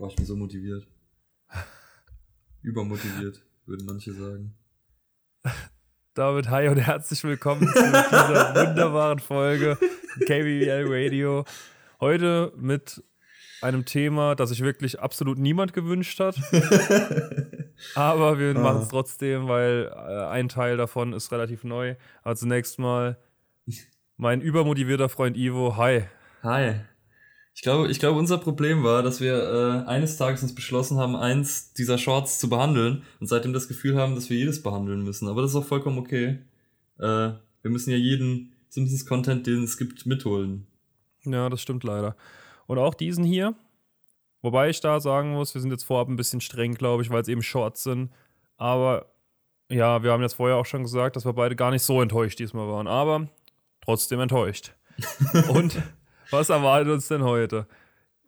Boah, 0.00 0.08
ich 0.08 0.16
bin 0.16 0.24
so 0.24 0.34
motiviert. 0.34 0.86
Übermotiviert, 2.62 3.42
würden 3.66 3.84
manche 3.84 4.14
sagen. 4.14 4.54
David, 6.14 6.48
hi 6.48 6.68
und 6.68 6.78
herzlich 6.78 7.22
willkommen 7.22 7.68
zu 7.68 7.72
dieser 7.74 8.54
wunderbaren 8.66 9.18
Folge 9.18 9.76
KBBL 10.20 10.86
Radio. 10.88 11.44
Heute 12.00 12.50
mit 12.56 13.04
einem 13.60 13.84
Thema, 13.84 14.34
das 14.36 14.48
sich 14.48 14.62
wirklich 14.62 15.00
absolut 15.00 15.36
niemand 15.36 15.74
gewünscht 15.74 16.18
hat. 16.18 16.36
Aber 17.94 18.38
wir 18.38 18.56
Ah. 18.56 18.60
machen 18.60 18.80
es 18.84 18.88
trotzdem, 18.88 19.48
weil 19.48 19.92
äh, 19.94 20.24
ein 20.28 20.48
Teil 20.48 20.78
davon 20.78 21.12
ist 21.12 21.30
relativ 21.30 21.62
neu. 21.62 21.96
Aber 22.22 22.36
zunächst 22.36 22.78
mal 22.78 23.18
mein 24.16 24.40
übermotivierter 24.40 25.10
Freund 25.10 25.36
Ivo. 25.36 25.76
Hi. 25.76 26.04
Hi. 26.42 26.80
Ich 27.54 27.62
glaube, 27.62 27.90
ich 27.90 27.98
glaube, 27.98 28.18
unser 28.18 28.38
Problem 28.38 28.84
war, 28.84 29.02
dass 29.02 29.20
wir 29.20 29.34
äh, 29.34 29.88
eines 29.88 30.16
Tages 30.16 30.42
uns 30.42 30.54
beschlossen 30.54 30.98
haben, 30.98 31.16
eins 31.16 31.72
dieser 31.74 31.98
Shorts 31.98 32.38
zu 32.38 32.48
behandeln 32.48 33.02
und 33.20 33.26
seitdem 33.26 33.52
das 33.52 33.68
Gefühl 33.68 33.96
haben, 33.96 34.14
dass 34.14 34.30
wir 34.30 34.36
jedes 34.36 34.62
behandeln 34.62 35.02
müssen. 35.02 35.28
Aber 35.28 35.42
das 35.42 35.50
ist 35.50 35.56
auch 35.56 35.66
vollkommen 35.66 35.98
okay. 35.98 36.38
Äh, 36.98 37.32
wir 37.62 37.70
müssen 37.70 37.90
ja 37.90 37.96
jeden 37.96 38.52
Simpsons-Content, 38.68 39.46
den 39.46 39.64
es 39.64 39.76
gibt, 39.76 40.06
mitholen. 40.06 40.66
Ja, 41.24 41.48
das 41.48 41.60
stimmt 41.60 41.84
leider. 41.84 42.16
Und 42.66 42.78
auch 42.78 42.94
diesen 42.94 43.24
hier. 43.24 43.54
Wobei 44.42 44.70
ich 44.70 44.80
da 44.80 45.00
sagen 45.00 45.32
muss, 45.32 45.52
wir 45.52 45.60
sind 45.60 45.70
jetzt 45.70 45.84
vorab 45.84 46.08
ein 46.08 46.16
bisschen 46.16 46.40
streng, 46.40 46.74
glaube 46.74 47.02
ich, 47.02 47.10
weil 47.10 47.20
es 47.20 47.28
eben 47.28 47.42
Shorts 47.42 47.82
sind. 47.82 48.10
Aber 48.56 49.12
ja, 49.68 50.02
wir 50.02 50.12
haben 50.12 50.22
jetzt 50.22 50.34
vorher 50.34 50.56
auch 50.56 50.66
schon 50.66 50.82
gesagt, 50.82 51.16
dass 51.16 51.26
wir 51.26 51.32
beide 51.32 51.56
gar 51.56 51.70
nicht 51.70 51.82
so 51.82 52.00
enttäuscht 52.00 52.38
diesmal 52.38 52.68
waren. 52.68 52.86
Aber 52.86 53.28
trotzdem 53.82 54.20
enttäuscht. 54.20 54.72
Und 55.52 55.76
was 56.30 56.48
erwartet 56.50 56.92
uns 56.92 57.08
denn 57.08 57.22
heute? 57.22 57.66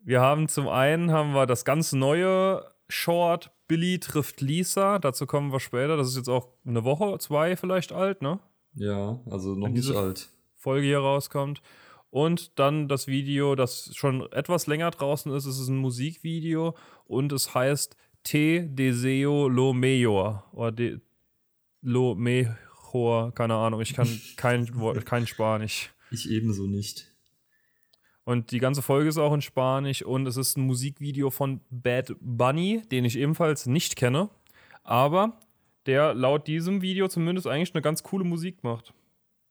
Wir 0.05 0.21
haben 0.21 0.49
zum 0.49 0.69
einen 0.69 1.11
haben 1.13 1.33
wir 1.33 1.47
das 1.47 1.65
ganz 1.65 1.93
neue 1.93 2.65
Short 2.89 3.51
Billy 3.69 3.99
trifft 4.01 4.41
Lisa. 4.41 4.99
Dazu 4.99 5.27
kommen 5.27 5.53
wir 5.53 5.61
später. 5.61 5.97
Das 5.97 6.09
ist 6.09 6.17
jetzt 6.17 6.29
auch 6.29 6.49
eine 6.67 6.85
Woche, 6.85 7.17
zwei 7.19 7.57
vielleicht 7.57 7.93
alt, 7.93 8.21
ne? 8.21 8.39
Ja, 8.75 9.21
also 9.31 9.55
noch 9.55 9.67
Wenn 9.67 9.73
nicht 9.75 9.91
alt. 9.95 10.29
Folge 10.57 10.87
hier 10.87 10.99
rauskommt. 10.99 11.63
Und 12.11 12.59
dann 12.59 12.89
das 12.89 13.07
Video, 13.07 13.55
das 13.55 13.91
schon 13.95 14.31
etwas 14.33 14.67
länger 14.67 14.91
draußen 14.91 15.33
ist. 15.33 15.47
Es 15.47 15.59
ist 15.59 15.69
ein 15.69 15.79
Musikvideo 15.79 16.75
und 17.07 17.33
es 17.33 17.55
heißt 17.55 17.97
Te 18.25 18.67
Deseo 18.69 19.49
Lo 19.49 19.73
Mejor. 19.73 20.45
Oder 20.53 20.73
de, 20.73 21.01
Lo 21.81 22.15
Mejor, 22.15 23.33
keine 23.35 23.55
Ahnung. 23.55 23.81
Ich 23.81 23.95
kann 23.95 24.09
kein, 24.37 24.75
Wort- 24.79 25.07
kein 25.07 25.27
Spanisch. 25.27 25.91
Ich 26.11 26.31
ebenso 26.31 26.67
nicht. 26.67 27.09
Und 28.25 28.53
die 28.53 28.59
ganze 28.59 28.83
Folge 28.83 29.09
ist 29.09 29.19
auch 29.19 29.35
in 29.35 29.43
Spanisch 29.43 30.03
und 30.03 30.27
es 30.27 30.37
ist 30.37 30.57
ein 30.57 30.63
Musikvideo 30.67 31.31
von 31.31 31.61
Bad 31.71 32.15
Bunny, 32.21 32.83
den 32.91 33.05
ich 33.05 33.19
ebenfalls 33.19 33.67
nicht 33.67 33.97
kenne, 33.97 34.29
aber 34.85 35.39
der 35.87 36.15
laut 36.15 36.47
diesem 36.47 36.83
Video 36.83 37.09
zumindest 37.09 37.47
eigentlich 37.49 37.75
eine 37.75 37.83
ganz 37.83 38.05
coole 38.05 38.25
Musik 38.25 38.63
macht. 38.63 38.95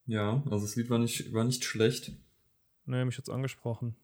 Ja, 0.06 0.42
also 0.50 0.66
das 0.66 0.76
Lied 0.78 0.90
war 0.90 1.00
nicht, 1.00 1.34
war 1.34 1.44
nicht 1.44 1.66
schlecht. 1.66 2.14
Ne, 2.86 3.04
mich 3.06 3.18
jetzt 3.18 3.30
angesprochen. 3.30 3.96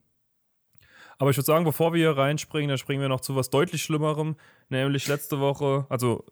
Aber 1.18 1.32
ich 1.32 1.38
würde 1.38 1.46
sagen, 1.46 1.66
bevor 1.66 1.94
wir 1.94 2.00
hier 2.00 2.18
reinspringen, 2.18 2.70
dann 2.70 2.78
springen 2.78 3.02
wir 3.02 3.10
noch 3.10 3.22
zu 3.22 3.36
was 3.36 3.50
deutlich 3.50 3.82
Schlimmerem, 3.82 4.36
nämlich 4.70 5.08
letzte 5.08 5.40
Woche, 5.40 5.88
also 5.90 6.26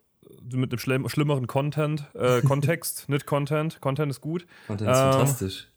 mit 0.51 0.71
einem 0.71 0.79
schlimm, 0.79 1.09
schlimmeren 1.09 1.47
Content, 1.47 2.05
äh, 2.13 2.41
Kontext, 2.41 3.09
nicht 3.09 3.25
Content, 3.25 3.81
Content 3.81 4.11
ist 4.11 4.21
gut. 4.21 4.45
Content 4.67 4.91
ist 4.91 4.97
Ähm, 4.97 5.11
fantastisch. 5.11 5.67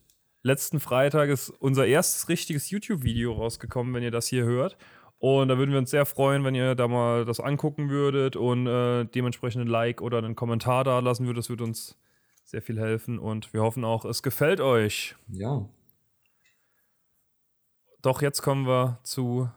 Letzten 0.42 0.80
Freitag 0.80 1.30
ist 1.30 1.50
unser 1.50 1.86
erstes 1.86 2.28
richtiges 2.28 2.70
YouTube-Video 2.70 3.32
rausgekommen, 3.32 3.92
wenn 3.94 4.02
ihr 4.02 4.10
das 4.10 4.28
hier 4.28 4.44
hört. 4.44 4.76
Und 5.18 5.48
da 5.48 5.58
würden 5.58 5.72
wir 5.72 5.78
uns 5.78 5.90
sehr 5.90 6.06
freuen, 6.06 6.44
wenn 6.44 6.54
ihr 6.54 6.76
da 6.76 6.86
mal 6.86 7.24
das 7.24 7.40
angucken 7.40 7.90
würdet 7.90 8.36
und 8.36 8.68
äh, 8.68 9.04
dementsprechend 9.04 9.64
ein 9.64 9.68
Like 9.68 10.00
oder 10.00 10.18
einen 10.18 10.36
Kommentar 10.36 10.84
da 10.84 11.00
lassen 11.00 11.26
würdet. 11.26 11.38
Das 11.38 11.48
würde 11.50 11.64
uns 11.64 11.98
sehr 12.44 12.62
viel 12.62 12.78
helfen 12.78 13.18
und 13.18 13.52
wir 13.52 13.62
hoffen 13.62 13.84
auch, 13.84 14.04
es 14.04 14.22
gefällt 14.22 14.60
euch. 14.60 15.16
Ja. 15.28 15.68
Doch 18.00 18.22
jetzt 18.22 18.42
kommen 18.42 18.66
wir 18.66 19.00
zu 19.02 19.50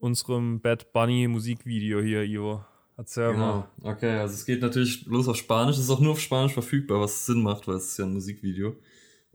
unserem 0.00 0.60
Bad 0.60 0.92
Bunny 0.92 1.28
Musikvideo 1.28 2.00
hier, 2.00 2.24
Ivo. 2.24 2.64
Erzähl 2.96 3.32
mal. 3.32 3.68
Genau. 3.78 3.92
Okay, 3.92 4.18
also 4.18 4.34
es 4.34 4.44
geht 4.44 4.60
natürlich 4.60 5.04
bloß 5.04 5.28
auf 5.28 5.36
Spanisch. 5.36 5.76
Es 5.76 5.84
ist 5.84 5.90
auch 5.90 6.00
nur 6.00 6.12
auf 6.12 6.20
Spanisch 6.20 6.52
verfügbar, 6.52 7.00
was 7.00 7.26
Sinn 7.26 7.42
macht, 7.42 7.66
weil 7.66 7.76
es 7.76 7.92
ist 7.92 7.98
ja 7.98 8.04
ein 8.04 8.12
Musikvideo. 8.12 8.76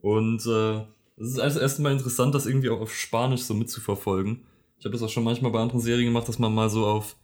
Und 0.02 0.46
äh, 0.46 0.80
es 1.18 1.32
ist 1.32 1.40
also 1.40 1.60
erstmal 1.60 1.92
interessant, 1.92 2.34
das 2.34 2.46
irgendwie 2.46 2.70
auch 2.70 2.82
auf 2.82 2.94
Spanisch 2.94 3.42
so 3.42 3.54
mitzuverfolgen. 3.54 4.46
Ich 4.78 4.86
habe 4.86 4.94
das 4.94 5.04
auch 5.04 5.10
schon 5.10 5.24
manchmal 5.24 5.52
bei 5.52 5.60
anderen 5.60 5.82
Serien 5.82 6.08
gemacht, 6.08 6.28
dass 6.28 6.40
man 6.40 6.54
mal 6.54 6.70
so 6.70 6.86
auf 6.86 7.18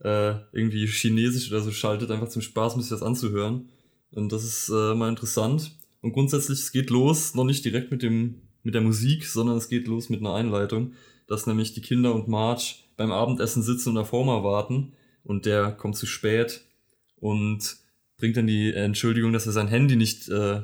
äh, 0.00 0.34
irgendwie 0.52 0.86
Chinesisch 0.86 1.50
oder 1.50 1.60
so 1.60 1.70
schaltet, 1.70 2.10
einfach 2.10 2.28
zum 2.28 2.42
Spaß, 2.42 2.74
um 2.74 2.80
sich 2.80 2.90
das 2.90 3.02
anzuhören. 3.02 3.68
Und 4.10 4.32
das 4.32 4.44
ist 4.44 4.68
äh, 4.70 4.94
mal 4.94 5.08
interessant. 5.08 5.76
Und 6.00 6.12
grundsätzlich, 6.12 6.60
es 6.60 6.72
geht 6.72 6.90
los, 6.90 7.34
noch 7.34 7.44
nicht 7.44 7.64
direkt 7.64 7.90
mit 7.90 8.02
dem 8.02 8.40
mit 8.64 8.74
der 8.74 8.80
Musik, 8.80 9.26
sondern 9.26 9.56
es 9.56 9.68
geht 9.68 9.86
los 9.86 10.08
mit 10.08 10.20
einer 10.20 10.34
Einleitung, 10.34 10.94
dass 11.28 11.46
nämlich 11.46 11.74
die 11.74 11.82
Kinder 11.82 12.14
und 12.14 12.28
Marge 12.28 12.74
beim 12.96 13.12
Abendessen 13.12 13.62
sitzen 13.62 13.90
und 13.90 13.98
auf 13.98 14.10
Homer 14.10 14.42
warten 14.42 14.94
und 15.22 15.46
der 15.46 15.70
kommt 15.70 15.96
zu 15.96 16.06
spät 16.06 16.64
und 17.16 17.76
bringt 18.16 18.36
dann 18.36 18.46
die 18.46 18.72
Entschuldigung, 18.72 19.32
dass 19.32 19.46
er 19.46 19.52
sein 19.52 19.68
Handy 19.68 19.96
nicht 19.96 20.28
äh, 20.28 20.62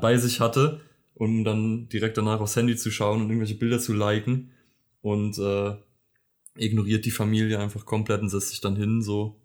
bei 0.00 0.16
sich 0.16 0.40
hatte, 0.40 0.80
um 1.14 1.44
dann 1.44 1.88
direkt 1.88 2.16
danach 2.16 2.40
aufs 2.40 2.56
Handy 2.56 2.76
zu 2.76 2.90
schauen 2.90 3.22
und 3.22 3.28
irgendwelche 3.28 3.54
Bilder 3.54 3.78
zu 3.78 3.92
liken 3.92 4.52
und 5.00 5.38
äh, 5.38 5.74
ignoriert 6.56 7.04
die 7.04 7.10
Familie 7.10 7.58
einfach 7.58 7.86
komplett 7.86 8.20
und 8.20 8.28
setzt 8.28 8.50
sich 8.50 8.60
dann 8.60 8.76
hin, 8.76 9.02
so. 9.02 9.38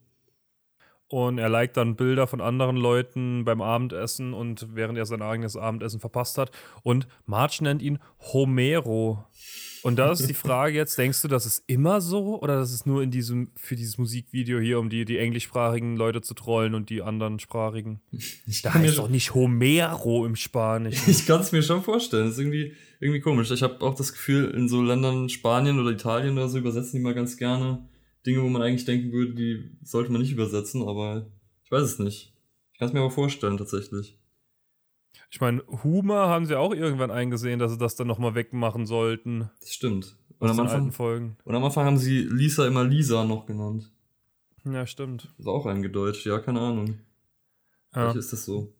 Und 1.09 1.37
er 1.37 1.47
liked 1.47 1.77
dann 1.77 1.95
Bilder 1.95 2.27
von 2.27 2.41
anderen 2.41 2.75
Leuten 2.75 3.45
beim 3.45 3.61
Abendessen 3.61 4.33
und 4.33 4.75
während 4.75 4.97
er 4.97 5.05
sein 5.05 5.21
eigenes 5.21 5.55
Abendessen 5.55 6.01
verpasst 6.01 6.37
hat. 6.37 6.51
Und 6.83 7.07
Marge 7.25 7.59
nennt 7.61 7.81
ihn 7.81 7.99
Homero. 8.33 9.25
Und 9.87 9.95
da 9.95 10.11
ist 10.11 10.27
die 10.27 10.33
Frage 10.33 10.75
jetzt, 10.75 10.97
denkst 10.97 11.21
du, 11.21 11.29
das 11.29 11.45
ist 11.45 11.63
immer 11.65 12.01
so 12.01 12.41
oder 12.41 12.57
das 12.57 12.73
ist 12.73 12.85
nur 12.85 13.01
in 13.01 13.09
diesem, 13.09 13.51
für 13.55 13.77
dieses 13.77 13.97
Musikvideo 13.97 14.59
hier, 14.59 14.79
um 14.79 14.89
die, 14.89 15.05
die 15.05 15.17
englischsprachigen 15.17 15.95
Leute 15.95 16.21
zu 16.21 16.33
trollen 16.33 16.75
und 16.75 16.89
die 16.89 17.01
anderen 17.01 17.39
sprachigen? 17.39 18.01
Ich 18.45 18.63
Da 18.63 18.73
heißt 18.73 18.97
doch 18.97 19.07
nicht 19.07 19.33
Homero 19.33 20.25
im 20.25 20.35
Spanischen. 20.35 21.01
Ich 21.09 21.25
kann 21.25 21.39
es 21.39 21.53
mir 21.53 21.63
schon 21.63 21.83
vorstellen. 21.83 22.25
Das 22.25 22.33
ist 22.33 22.39
irgendwie, 22.39 22.73
irgendwie 22.99 23.21
komisch. 23.21 23.49
Ich 23.49 23.63
habe 23.63 23.79
auch 23.79 23.95
das 23.95 24.11
Gefühl, 24.11 24.51
in 24.51 24.67
so 24.67 24.83
Ländern 24.83 25.29
Spanien 25.29 25.79
oder 25.79 25.91
Italien 25.91 26.33
oder 26.33 26.49
so 26.49 26.57
übersetzen 26.57 26.97
die 26.97 27.03
mal 27.03 27.15
ganz 27.15 27.37
gerne 27.37 27.87
Dinge, 28.25 28.43
wo 28.43 28.49
man 28.49 28.61
eigentlich 28.61 28.83
denken 28.83 29.13
würde, 29.13 29.35
die 29.35 29.71
sollte 29.83 30.11
man 30.11 30.19
nicht 30.19 30.33
übersetzen, 30.33 30.85
aber 30.85 31.31
ich 31.63 31.71
weiß 31.71 31.83
es 31.83 31.97
nicht. 31.97 32.33
Ich 32.73 32.79
kann 32.79 32.89
es 32.89 32.93
mir 32.93 32.99
aber 32.99 33.11
vorstellen, 33.11 33.55
tatsächlich. 33.55 34.17
Ich 35.29 35.41
meine, 35.41 35.61
Humor 35.83 36.27
haben 36.27 36.45
sie 36.45 36.57
auch 36.57 36.73
irgendwann 36.73 37.11
eingesehen, 37.11 37.59
dass 37.59 37.71
sie 37.71 37.77
das 37.77 37.95
dann 37.95 38.07
nochmal 38.07 38.33
wegmachen 38.35 38.85
sollten. 38.85 39.49
Das 39.59 39.73
stimmt. 39.73 40.15
Und 40.39 40.49
am, 40.49 40.59
Anfang, 40.59 40.91
Folgen. 40.91 41.37
und 41.43 41.55
am 41.55 41.63
Anfang 41.63 41.85
haben 41.85 41.97
sie 41.97 42.19
Lisa 42.19 42.67
immer 42.67 42.83
Lisa 42.83 43.23
noch 43.25 43.45
genannt. 43.45 43.91
Ja, 44.63 44.85
stimmt. 44.85 45.33
Ist 45.37 45.47
auch 45.47 45.65
eingedeutscht, 45.65 46.25
ja, 46.25 46.39
keine 46.39 46.59
Ahnung. 46.61 46.99
Ja. 47.95 48.01
Vielleicht 48.11 48.17
ist 48.17 48.33
das 48.33 48.45
so. 48.45 48.73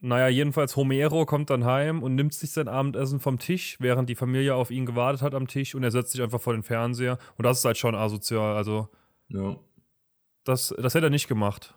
Naja, 0.00 0.28
jedenfalls 0.28 0.76
Homero 0.76 1.24
kommt 1.24 1.48
dann 1.50 1.64
heim 1.64 2.02
und 2.02 2.14
nimmt 2.14 2.34
sich 2.34 2.50
sein 2.50 2.68
Abendessen 2.68 3.18
vom 3.20 3.38
Tisch, 3.38 3.76
während 3.80 4.08
die 4.10 4.14
Familie 4.14 4.54
auf 4.54 4.70
ihn 4.70 4.84
gewartet 4.84 5.22
hat 5.22 5.34
am 5.34 5.46
Tisch 5.46 5.74
und 5.74 5.82
er 5.82 5.90
setzt 5.90 6.12
sich 6.12 6.22
einfach 6.22 6.40
vor 6.40 6.52
den 6.52 6.62
Fernseher. 6.62 7.18
Und 7.38 7.44
das 7.44 7.58
ist 7.58 7.64
halt 7.64 7.78
schon 7.78 7.94
asozial. 7.94 8.56
Also, 8.56 8.88
Ja. 9.28 9.56
das, 10.44 10.74
das 10.76 10.94
hätte 10.94 11.06
er 11.06 11.10
nicht 11.10 11.28
gemacht. 11.28 11.74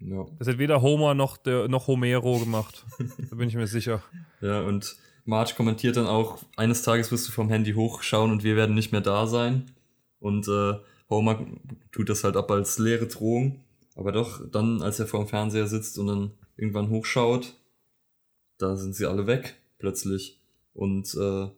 Ja. 0.00 0.26
Das 0.38 0.48
hätte 0.48 0.58
weder 0.58 0.82
Homer 0.82 1.14
noch, 1.14 1.36
der, 1.36 1.68
noch 1.68 1.86
Homero 1.86 2.38
gemacht. 2.38 2.84
da 3.30 3.36
bin 3.36 3.48
ich 3.48 3.54
mir 3.54 3.66
sicher. 3.66 4.02
Ja, 4.40 4.60
und 4.60 4.96
Marge 5.24 5.54
kommentiert 5.56 5.96
dann 5.96 6.06
auch, 6.06 6.42
eines 6.56 6.82
Tages 6.82 7.10
wirst 7.10 7.28
du 7.28 7.32
vom 7.32 7.48
Handy 7.48 7.72
hochschauen 7.72 8.30
und 8.30 8.44
wir 8.44 8.56
werden 8.56 8.74
nicht 8.74 8.92
mehr 8.92 9.00
da 9.00 9.26
sein. 9.26 9.70
Und 10.18 10.48
äh, 10.48 10.74
Homer 11.08 11.46
tut 11.92 12.08
das 12.08 12.24
halt 12.24 12.36
ab 12.36 12.50
als 12.50 12.78
leere 12.78 13.06
Drohung. 13.06 13.64
Aber 13.96 14.12
doch, 14.12 14.40
dann, 14.50 14.82
als 14.82 14.98
er 14.98 15.06
vor 15.06 15.20
dem 15.20 15.28
Fernseher 15.28 15.66
sitzt 15.66 15.98
und 15.98 16.08
dann 16.08 16.32
irgendwann 16.56 16.90
hochschaut, 16.90 17.54
da 18.58 18.76
sind 18.76 18.94
sie 18.94 19.06
alle 19.06 19.26
weg, 19.26 19.56
plötzlich. 19.78 20.40
Und 20.72 21.14
äh, 21.14 21.48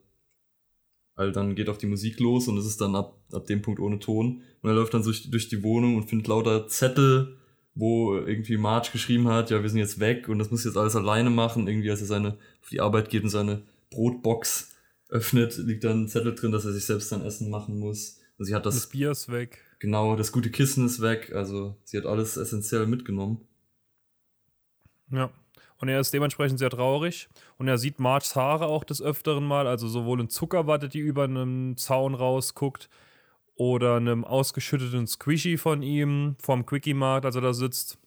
all 1.14 1.32
dann 1.32 1.54
geht 1.54 1.68
auch 1.68 1.78
die 1.78 1.86
Musik 1.86 2.20
los 2.20 2.46
und 2.48 2.58
es 2.58 2.66
ist 2.66 2.80
dann 2.80 2.94
ab, 2.94 3.18
ab 3.32 3.46
dem 3.46 3.62
Punkt 3.62 3.80
ohne 3.80 3.98
Ton. 3.98 4.42
Und 4.62 4.70
er 4.70 4.76
läuft 4.76 4.94
dann 4.94 5.02
durch, 5.02 5.30
durch 5.30 5.48
die 5.48 5.62
Wohnung 5.62 5.96
und 5.96 6.08
findet 6.08 6.28
lauter 6.28 6.68
Zettel, 6.68 7.36
wo 7.76 8.16
irgendwie 8.16 8.56
Marge 8.56 8.88
geschrieben 8.90 9.28
hat, 9.28 9.50
ja, 9.50 9.62
wir 9.62 9.68
sind 9.68 9.78
jetzt 9.78 10.00
weg 10.00 10.28
und 10.28 10.38
das 10.38 10.50
muss 10.50 10.64
jetzt 10.64 10.78
alles 10.78 10.96
alleine 10.96 11.30
machen. 11.30 11.68
Irgendwie, 11.68 11.90
als 11.90 12.00
er 12.00 12.06
seine, 12.06 12.38
auf 12.62 12.70
die 12.70 12.80
Arbeit 12.80 13.10
geht 13.10 13.22
und 13.22 13.28
seine 13.28 13.62
Brotbox 13.90 14.74
öffnet, 15.10 15.56
liegt 15.58 15.84
dann 15.84 16.04
ein 16.04 16.08
Zettel 16.08 16.34
drin, 16.34 16.52
dass 16.52 16.64
er 16.64 16.72
sich 16.72 16.86
selbst 16.86 17.10
sein 17.10 17.22
Essen 17.22 17.50
machen 17.50 17.78
muss. 17.78 18.18
Und 18.38 18.46
sie 18.46 18.54
hat 18.54 18.64
Das 18.66 18.74
das, 18.74 18.86
Bier 18.88 19.10
ist 19.10 19.30
weg. 19.30 19.62
genau, 19.78 20.16
das 20.16 20.32
gute 20.32 20.50
Kissen 20.50 20.86
ist 20.86 21.00
weg. 21.02 21.32
Also 21.34 21.76
sie 21.84 21.98
hat 21.98 22.06
alles 22.06 22.36
essentiell 22.38 22.86
mitgenommen. 22.86 23.46
Ja. 25.10 25.30
Und 25.78 25.88
er 25.88 26.00
ist 26.00 26.14
dementsprechend 26.14 26.58
sehr 26.58 26.70
traurig. 26.70 27.28
Und 27.58 27.68
er 27.68 27.76
sieht 27.76 28.00
Marges 28.00 28.34
Haare 28.34 28.66
auch 28.66 28.84
des 28.84 29.02
Öfteren 29.02 29.44
mal, 29.44 29.66
also 29.66 29.86
sowohl 29.88 30.20
in 30.20 30.30
Zuckerwatte, 30.30 30.88
die 30.88 31.00
über 31.00 31.24
einen 31.24 31.76
Zaun 31.76 32.14
rausguckt, 32.14 32.88
oder 33.56 33.96
einem 33.96 34.24
ausgeschütteten 34.24 35.06
Squishy 35.06 35.56
von 35.56 35.82
ihm 35.82 36.36
vom 36.40 36.64
Quickie-Markt, 36.64 37.24
als 37.24 37.34
er 37.34 37.40
da 37.40 37.52
sitzt. 37.52 37.98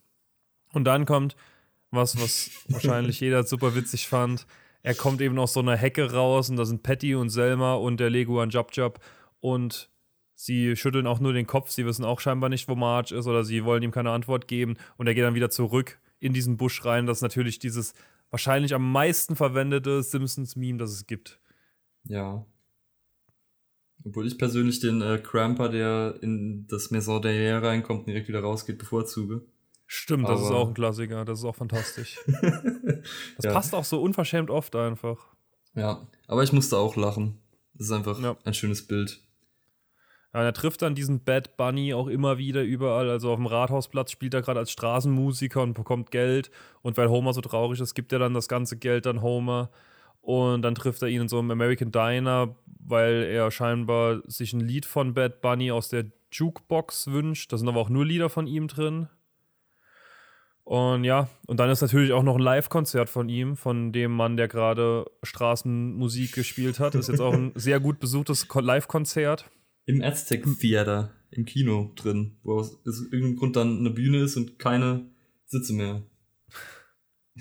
Und 0.74 0.86
dann 0.86 1.06
kommt 1.06 1.36
was, 1.92 2.20
was 2.22 2.52
wahrscheinlich 2.70 3.20
jeder 3.20 3.44
super 3.44 3.76
witzig 3.76 4.08
fand. 4.08 4.46
Er 4.84 4.96
kommt 4.96 5.22
eben 5.22 5.38
aus 5.40 5.54
so 5.54 5.60
einer 5.60 5.76
Hecke 5.76 6.14
raus 6.14 6.50
und 6.50 6.56
da 6.56 6.66
sind 6.66 6.84
Patty 6.84 7.16
und 7.16 7.30
Selma 7.30 7.74
und 7.74 8.00
der 8.00 8.10
Leguan 8.10 8.52
Jub 8.52 8.70
Jub 8.74 9.00
und 9.42 9.90
sie 10.36 10.76
schütteln 10.76 11.08
auch 11.08 11.20
nur 11.20 11.34
den 11.34 11.48
Kopf. 11.48 11.72
Sie 11.72 11.86
wissen 11.86 12.06
auch 12.06 12.20
scheinbar 12.20 12.50
nicht, 12.50 12.68
wo 12.70 12.76
Marge 12.76 13.16
ist 13.16 13.28
oder 13.28 13.44
sie 13.44 13.66
wollen 13.66 13.84
ihm 13.84 13.92
keine 13.92 14.12
Antwort 14.12 14.48
geben 14.48 14.78
und 14.98 15.08
er 15.08 15.16
geht 15.16 15.24
dann 15.24 15.36
wieder 15.36 15.50
zurück 15.50 16.00
in 16.20 16.34
diesen 16.34 16.58
Busch 16.58 16.86
rein. 16.86 17.08
Das 17.08 17.18
ist 17.18 17.24
natürlich 17.24 17.60
dieses 17.60 17.94
wahrscheinlich 18.30 18.74
am 18.74 18.92
meisten 18.92 19.36
verwendete 19.36 20.04
Simpsons-Meme, 20.04 20.78
das 20.78 20.92
es 20.92 21.08
gibt. 21.08 21.40
Ja, 22.04 22.46
obwohl 24.06 24.28
ich 24.28 24.38
persönlich 24.38 24.80
den 24.80 25.02
äh, 25.02 25.20
Cramper, 25.20 25.70
der 25.70 26.16
in 26.22 26.68
das 26.68 26.92
Maison 26.92 27.22
derrière 27.22 27.62
reinkommt 27.62 28.02
und 28.02 28.08
direkt 28.08 28.28
wieder 28.28 28.42
rausgeht, 28.42 28.78
bevorzuge. 28.78 29.42
Stimmt, 29.88 30.26
Aber 30.26 30.36
das 30.36 30.44
ist 30.44 30.52
auch 30.52 30.68
ein 30.68 30.74
Klassiker. 30.74 31.26
Das 31.26 31.40
ist 31.40 31.46
auch 31.46 31.56
fantastisch. 31.56 32.20
das 32.28 33.46
ja. 33.46 33.52
passt 33.52 33.74
auch 33.74 33.84
so 33.84 34.02
unverschämt 34.02 34.52
oft 34.52 34.76
einfach. 34.76 35.18
Ja, 35.74 36.08
aber 36.28 36.44
ich 36.44 36.54
musste 36.54 36.78
auch 36.78 36.96
lachen. 36.96 37.40
Das 37.74 37.88
ist 37.88 37.94
einfach 37.94 38.22
ja. 38.22 38.38
ein 38.44 38.54
schönes 38.54 38.86
Bild. 38.86 39.20
Ja, 40.34 40.44
er 40.44 40.54
trifft 40.54 40.84
dann 40.84 40.94
diesen 40.94 41.24
Bad 41.24 41.58
Bunny 41.58 41.94
auch 41.94 42.08
immer 42.08 42.38
wieder 42.38 42.62
überall. 42.62 43.10
Also 43.10 43.32
auf 43.32 43.38
dem 43.38 43.48
Rathausplatz 43.48 44.12
spielt 44.12 44.36
er 44.36 44.44
gerade 44.44 44.60
als 44.60 44.72
Straßenmusiker 44.72 45.64
und 45.64 45.74
bekommt 45.74 46.12
Geld. 46.12 46.52
Und 46.84 46.98
weil 46.98 47.10
Homer 47.10 47.34
so 47.34 47.42
traurig 47.42 47.80
ist, 47.80 47.96
gibt 47.96 48.14
er 48.14 48.20
dann 48.20 48.36
das 48.36 48.48
ganze 48.48 48.78
Geld 48.78 49.08
an 49.08 49.22
Homer. 49.24 49.72
Und 50.22 50.62
dann 50.62 50.76
trifft 50.76 51.02
er 51.02 51.08
ihn 51.08 51.22
in 51.22 51.30
so 51.30 51.40
einem 51.40 51.52
American 51.52 51.92
Diner, 51.92 52.56
weil 52.66 53.24
er 53.24 53.52
scheinbar 53.52 54.22
sich 54.28 54.54
ein 54.54 54.60
Lied 54.60 54.86
von 54.86 55.14
Bad 55.14 55.42
Bunny 55.42 55.72
aus 55.72 55.90
der 55.90 56.06
Jukebox 56.32 57.08
wünscht. 57.08 57.52
Da 57.52 57.58
sind 57.58 57.68
aber 57.68 57.80
auch 57.80 57.90
nur 57.90 58.06
Lieder 58.06 58.30
von 58.30 58.48
ihm 58.48 58.68
drin. 58.68 59.08
Und 60.70 61.04
ja, 61.04 61.28
und 61.48 61.60
dann 61.60 61.72
ist 61.72 61.82
natürlich 61.82 62.12
auch 62.12 62.22
noch 62.22 62.36
ein 62.36 62.44
Live-Konzert 62.44 63.10
von 63.10 63.28
ihm, 63.28 63.56
von 63.56 63.92
dem 63.92 64.12
Mann, 64.12 64.38
der 64.38 64.48
gerade 64.48 65.10
Straßenmusik 65.24 66.34
gespielt 66.34 66.80
hat. 66.80 66.94
Das 66.94 67.02
ist 67.02 67.08
jetzt 67.08 67.22
auch 67.22 67.34
ein 67.34 67.54
sehr 67.56 67.80
gut 67.80 68.00
besuchtes 68.00 68.48
Live-Konzert. 68.54 69.50
Im 69.88 70.04
Aztec 70.04 70.46
Theater, 70.60 71.12
im 71.32 71.46
Kino 71.46 71.92
drin, 71.96 72.38
wo 72.44 72.60
aus 72.60 72.78
irgendeinem 72.86 73.38
Grund 73.38 73.56
dann 73.56 73.80
eine 73.80 73.90
Bühne 73.90 74.20
ist 74.20 74.38
und 74.38 74.60
keine 74.60 75.10
Sitze 75.48 75.74
mehr. 75.74 76.04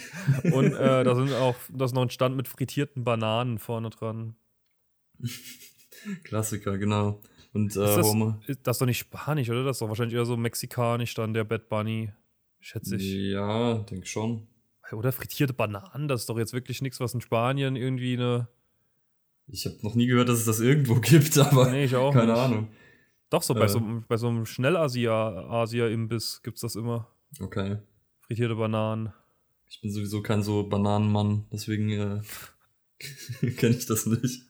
Und 0.53 0.75
äh, 0.75 1.05
da 1.05 1.15
sind 1.15 1.33
auch, 1.33 1.56
da 1.71 1.85
ist 1.85 1.95
noch 1.95 2.03
ein 2.03 2.11
Stand 2.11 2.37
mit 2.37 2.49
frittierten 2.49 3.05
Bananen 3.05 3.59
vorne 3.59 3.91
dran. 3.91 4.37
Klassiker, 6.25 6.79
genau. 6.79 7.21
Und 7.53 7.77
äh, 7.77 7.85
ist 7.85 7.97
das, 7.97 8.15
ist 8.47 8.67
das 8.67 8.79
doch 8.79 8.87
nicht 8.87 8.99
Spanisch, 8.99 9.50
oder? 9.50 9.65
Das 9.65 9.77
ist 9.77 9.81
doch 9.81 9.89
wahrscheinlich 9.89 10.15
eher 10.15 10.27
so 10.27 10.37
mexikanisch 10.37 11.15
dann, 11.15 11.35
der 11.35 11.45
Bad 11.45 11.69
Bunny, 11.69 12.12
schätze 12.61 12.97
ich. 12.97 13.33
Ja, 13.33 13.79
denke 13.79 14.06
schon. 14.06 14.47
Oder 14.93 15.12
frittierte 15.12 15.53
Bananen, 15.53 16.09
das 16.09 16.23
ist 16.23 16.29
doch 16.31 16.39
jetzt 16.39 16.53
wirklich 16.53 16.83
nichts, 16.83 17.00
was 17.00 17.15
in 17.15 17.21
Spanien 17.21 17.77
irgendwie 17.77 18.15
eine. 18.15 18.49
Ich 19.47 19.67
habe 19.67 19.77
noch 19.83 19.95
nie 19.95 20.06
gehört, 20.06 20.29
dass 20.29 20.41
es 20.41 20.45
das 20.45 20.61
irgendwo 20.61 20.95
gibt, 21.00 21.37
aber 21.39 21.71
nee, 21.71 21.85
ich 21.85 21.97
auch 21.97 22.12
keine 22.12 22.33
nicht. 22.33 22.41
Ahnung. 22.41 22.69
Doch, 23.31 23.43
so, 23.43 23.55
äh. 23.55 23.59
bei 23.59 23.69
so 23.69 23.81
bei 24.09 24.17
so 24.17 24.29
einem 24.29 24.47
Schnellasia-Imbiss 24.47 26.43
gibt 26.43 26.56
es 26.56 26.62
das 26.62 26.77
immer. 26.77 27.09
Okay. 27.41 27.79
Frittierte 28.21 28.55
Bananen. 28.55 29.12
Ich 29.69 29.81
bin 29.81 29.91
sowieso 29.93 30.23
kein 30.23 30.43
so 30.43 30.69
Bananenmann, 30.69 31.47
deswegen 31.53 31.91
äh, 31.91 32.20
kenne 33.56 33.76
ich 33.76 33.87
das 33.87 34.06
nicht. 34.06 34.43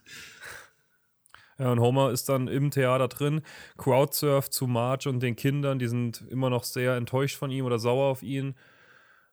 Ja, 1.59 1.73
und 1.73 1.81
Homer 1.81 2.13
ist 2.13 2.29
dann 2.29 2.47
im 2.47 2.71
Theater 2.71 3.09
drin, 3.09 3.43
crowdsurft 3.77 4.53
zu 4.53 4.69
Marge 4.69 5.09
und 5.09 5.21
den 5.21 5.35
Kindern, 5.35 5.81
die 5.81 5.89
sind 5.89 6.25
immer 6.31 6.51
noch 6.51 6.63
sehr 6.63 6.97
enttäuscht 6.97 7.37
von 7.37 7.51
ihm 7.51 7.65
oder 7.65 7.81
sauer 7.81 8.07
auf 8.07 8.23
ihn. 8.23 8.55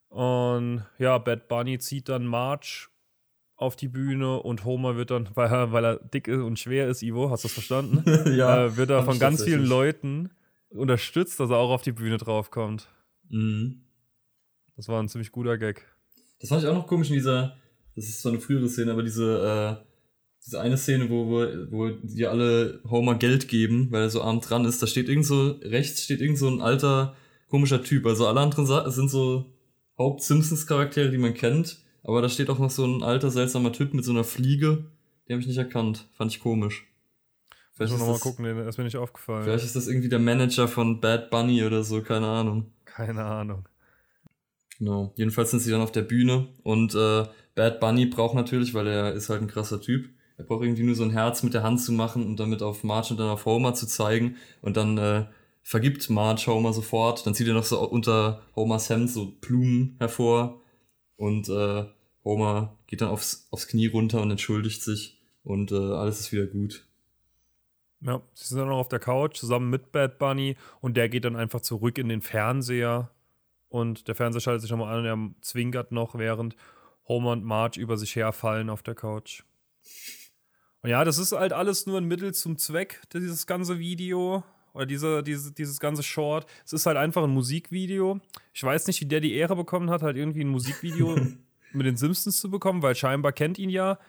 Und 0.10 0.84
ja, 0.98 1.18
Bad 1.20 1.48
Bunny 1.48 1.78
zieht 1.78 2.10
dann 2.10 2.26
Marge 2.26 2.88
auf 3.58 3.76
die 3.76 3.88
Bühne 3.88 4.42
und 4.42 4.66
Homer 4.66 4.96
wird 4.96 5.12
dann, 5.12 5.30
weil 5.36 5.52
er, 5.52 5.72
weil 5.72 5.86
er 5.86 5.96
dick 5.98 6.28
und 6.28 6.60
schwer 6.60 6.88
ist, 6.90 7.04
Ivo, 7.04 7.30
hast 7.30 7.44
du 7.44 7.48
das 7.48 7.54
verstanden? 7.54 8.04
ja. 8.36 8.66
Äh, 8.66 8.78
wird 8.78 8.90
er 8.90 9.04
von 9.04 9.20
ganz 9.20 9.44
vielen 9.44 9.66
Leuten 9.66 10.32
unterstützt, 10.70 11.40
dass 11.40 11.52
er 11.52 11.58
auch 11.58 11.70
auf 11.70 11.84
die 11.84 11.92
Bühne 11.92 12.18
draufkommt. 12.18 12.90
Mhm. 13.30 13.85
Das 14.76 14.88
war 14.88 15.02
ein 15.02 15.10
ziemlich 15.10 15.32
guter 15.32 15.58
Gag. 15.58 15.86
Das 16.40 16.50
fand 16.50 16.62
ich 16.64 16.68
auch 16.68 16.74
noch 16.74 16.88
komisch 16.88 17.10
in 17.10 17.16
dieser, 17.16 17.58
das 17.96 18.06
ist 18.06 18.22
zwar 18.22 18.34
eine 18.34 18.42
frühere 18.42 18.68
Szene, 18.68 18.92
aber 18.92 19.04
diese, 19.04 19.80
äh, 19.82 19.86
diese 20.46 20.60
eine 20.60 20.78
Szene, 20.78 21.10
wo, 21.10 21.28
wo, 21.28 21.46
wo 21.72 21.90
die 22.04 22.28
alle 22.28 22.82
Homer 22.90 23.16
Geld 23.16 23.48
geben, 23.48 23.88
weil 23.92 24.04
er 24.04 24.10
so 24.10 24.22
arm 24.22 24.42
dran 24.42 24.66
ist, 24.66 24.82
da 24.82 24.88
steht 24.88 25.10
irgend 25.10 25.26
so, 25.26 25.52
rechts 25.62 26.04
steht 26.04 26.22
irgend 26.22 26.38
so 26.38 26.50
ein 26.50 26.62
alter, 26.62 27.16
komischer 27.48 27.84
Typ. 27.84 28.06
Also 28.06 28.28
alle 28.28 28.42
anderen 28.42 28.66
sind 28.92 29.10
so 29.10 29.54
Haupt-Simpsons-Charaktere, 29.98 31.10
die 31.10 31.18
man 31.18 31.34
kennt, 31.34 31.80
aber 32.04 32.22
da 32.22 32.30
steht 32.30 32.50
auch 32.50 32.60
noch 32.60 32.70
so 32.70 32.86
ein 32.86 33.02
alter, 33.02 33.32
seltsamer 33.32 33.72
Typ 33.72 33.94
mit 33.94 34.04
so 34.04 34.12
einer 34.12 34.24
Fliege, 34.24 34.86
den 35.28 35.34
habe 35.34 35.42
ich 35.42 35.48
nicht 35.48 35.58
erkannt. 35.58 36.08
Fand 36.14 36.32
ich 36.32 36.40
komisch. 36.40 36.86
Vielleicht 37.74 37.92
muss 37.92 38.02
nochmal 38.02 38.20
gucken, 38.20 38.46
das 38.46 38.68
ist 38.68 38.78
mir 38.78 38.84
nicht 38.84 38.98
aufgefallen. 38.98 39.44
Vielleicht 39.44 39.66
ist 39.66 39.76
das 39.76 39.88
irgendwie 39.88 40.10
der 40.10 40.20
Manager 40.20 40.68
von 40.68 41.02
Bad 41.02 41.30
Bunny 41.30 41.64
oder 41.64 41.84
so, 41.84 42.02
keine 42.02 42.28
Ahnung. 42.28 42.72
Keine 42.86 43.24
Ahnung. 43.24 43.68
Genau. 44.78 45.14
Jedenfalls 45.16 45.52
sind 45.52 45.62
sie 45.62 45.72
dann 45.72 45.82
auf 45.82 45.92
der 45.92 46.02
Bühne 46.02 46.48
und 46.64 46.94
äh, 46.96 47.26
Bad 47.56 47.80
Bunny 47.80 48.06
braucht 48.08 48.36
natürlich, 48.36 48.74
weil 48.74 48.88
er 48.88 49.14
ist 49.14 49.30
halt 49.30 49.42
ein 49.42 49.48
krasser 49.48 49.80
Typ, 49.80 50.10
er 50.38 50.44
braucht 50.44 50.64
irgendwie 50.64 50.84
nur 50.84 50.96
so 50.96 51.04
ein 51.04 51.12
Herz 51.12 51.44
mit 51.44 51.54
der 51.54 51.64
Hand 51.64 51.82
zu 51.82 51.94
machen 51.94 52.26
und 52.26 52.40
damit 52.40 52.62
auf 52.62 52.84
Marge 52.84 53.12
und 53.12 53.20
dann 53.20 53.30
auf 53.30 53.46
Homer 53.46 53.74
zu 53.74 53.88
zeigen 53.88 54.36
und 54.62 54.76
dann 54.76 54.98
äh, 54.98 55.26
vergibt 55.64 56.10
Marge 56.10 56.48
Homer 56.48 56.74
sofort. 56.74 57.26
Dann 57.26 57.34
zieht 57.34 57.48
er 57.48 57.54
noch 57.54 57.64
so 57.64 57.80
unter 57.88 58.42
Homers 58.56 58.90
Hemd 58.90 59.10
so 59.10 59.34
Blumen 59.40 59.96
hervor 59.98 60.62
und 61.16 61.48
äh, 61.48 61.86
Homer 62.26 62.78
geht 62.88 63.02
dann 63.02 63.10
aufs, 63.10 63.48
aufs 63.52 63.68
Knie 63.68 63.88
runter 63.88 64.22
und 64.22 64.32
entschuldigt 64.32 64.84
sich 64.84 65.22
und 65.44 65.72
äh, 65.72 65.76
alles 65.76 66.20
ist 66.20 66.32
wieder 66.34 66.48
gut. 66.48 66.86
Ja, 68.02 68.22
sie 68.34 68.50
sind 68.50 68.60
dann 68.60 68.68
noch 68.68 68.78
auf 68.78 68.90
der 68.90 69.00
Couch 69.00 69.38
zusammen 69.38 69.70
mit 69.70 69.92
Bad 69.92 70.20
Bunny 70.20 70.58
und 70.82 70.98
der 70.98 71.08
geht 71.08 71.24
dann 71.24 71.38
einfach 71.38 71.62
zurück 71.62 71.98
in 71.98 72.10
den 72.10 72.22
Fernseher 72.22 73.10
und 73.76 74.08
der 74.08 74.16
Fernseher 74.16 74.40
schaltet 74.40 74.62
sich 74.62 74.72
nochmal 74.72 74.94
an 74.94 75.00
und 75.00 75.06
er 75.06 75.42
zwinkert 75.42 75.92
noch, 75.92 76.18
während 76.18 76.56
Homer 77.10 77.32
und 77.32 77.44
Marge 77.44 77.80
über 77.80 77.98
sich 77.98 78.16
herfallen 78.16 78.70
auf 78.70 78.84
der 78.84 78.96
Couch. 78.96 79.44
Und 80.82 80.90
ja, 80.90 81.04
das 81.04 81.18
ist 81.18 81.34
halt 81.34 81.52
alles 81.52 81.86
nur 81.86 81.98
ein 81.98 82.06
Mittel 82.06 82.34
zum 82.34 82.58
Zweck, 82.58 83.02
dieses 83.14 83.46
ganze 83.46 83.78
Video 83.78 84.44
oder 84.74 84.86
diese, 84.86 85.24
diese, 85.24 85.52
dieses 85.52 85.80
ganze 85.80 86.04
Short. 86.04 86.46
Es 86.64 86.72
ist 86.72 86.86
halt 86.86 86.96
einfach 86.96 87.24
ein 87.24 87.32
Musikvideo. 87.32 88.22
Ich 88.54 88.64
weiß 88.64 88.88
nicht, 88.88 89.02
wie 89.02 89.06
der 89.06 89.20
die 89.20 89.34
Ehre 89.34 89.56
bekommen 89.56 89.90
hat, 89.90 90.04
halt 90.04 90.16
irgendwie 90.16 90.44
ein 90.44 90.50
Musikvideo 90.50 91.18
mit 91.74 91.86
den 91.86 91.98
Simpsons 91.98 92.40
zu 92.40 92.50
bekommen, 92.50 92.82
weil 92.82 92.96
scheinbar 92.96 93.34
kennt 93.34 93.58
ihn 93.58 93.70
ja 93.70 94.00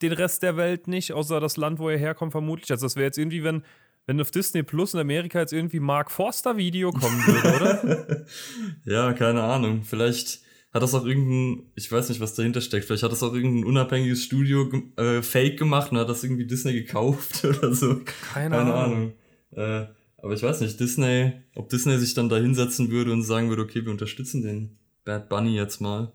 den 0.00 0.12
Rest 0.12 0.42
der 0.42 0.56
Welt 0.56 0.88
nicht, 0.88 1.12
außer 1.12 1.40
das 1.40 1.58
Land, 1.58 1.78
wo 1.78 1.90
er 1.90 1.98
herkommt, 1.98 2.32
vermutlich. 2.32 2.70
Also 2.70 2.86
das 2.86 2.96
wäre 2.96 3.04
jetzt 3.04 3.18
irgendwie, 3.18 3.44
wenn 3.44 3.64
wenn 4.10 4.20
auf 4.20 4.32
Disney 4.32 4.64
Plus 4.64 4.92
in 4.92 4.98
Amerika 4.98 5.38
jetzt 5.38 5.52
irgendwie 5.52 5.78
Mark 5.78 6.10
Forster 6.10 6.56
Video 6.56 6.90
kommen 6.90 7.24
würde, 7.24 7.56
oder? 7.56 8.26
ja, 8.84 9.12
keine 9.12 9.40
Ahnung. 9.40 9.84
Vielleicht 9.84 10.40
hat 10.72 10.82
das 10.82 10.96
auch 10.96 11.06
irgendein, 11.06 11.70
ich 11.76 11.92
weiß 11.92 12.08
nicht, 12.08 12.20
was 12.20 12.34
dahinter 12.34 12.60
steckt, 12.60 12.86
vielleicht 12.86 13.04
hat 13.04 13.12
das 13.12 13.22
auch 13.22 13.32
irgendein 13.32 13.64
unabhängiges 13.66 14.24
Studio 14.24 14.68
äh, 14.96 15.22
Fake 15.22 15.60
gemacht 15.60 15.92
und 15.92 15.98
hat 15.98 16.08
das 16.08 16.24
irgendwie 16.24 16.44
Disney 16.44 16.72
gekauft 16.72 17.44
oder 17.44 17.72
so. 17.72 18.00
Keine, 18.32 18.56
keine 18.56 18.74
Ahnung. 18.74 19.12
Ahnung. 19.52 19.84
Äh, 19.84 19.86
aber 20.16 20.34
ich 20.34 20.42
weiß 20.42 20.60
nicht, 20.60 20.80
Disney, 20.80 21.32
ob 21.54 21.68
Disney 21.68 21.96
sich 21.98 22.12
dann 22.14 22.28
da 22.28 22.36
hinsetzen 22.36 22.90
würde 22.90 23.12
und 23.12 23.22
sagen 23.22 23.48
würde, 23.48 23.62
okay, 23.62 23.84
wir 23.84 23.92
unterstützen 23.92 24.42
den 24.42 24.76
Bad 25.04 25.28
Bunny 25.28 25.54
jetzt 25.54 25.80
mal. 25.80 26.10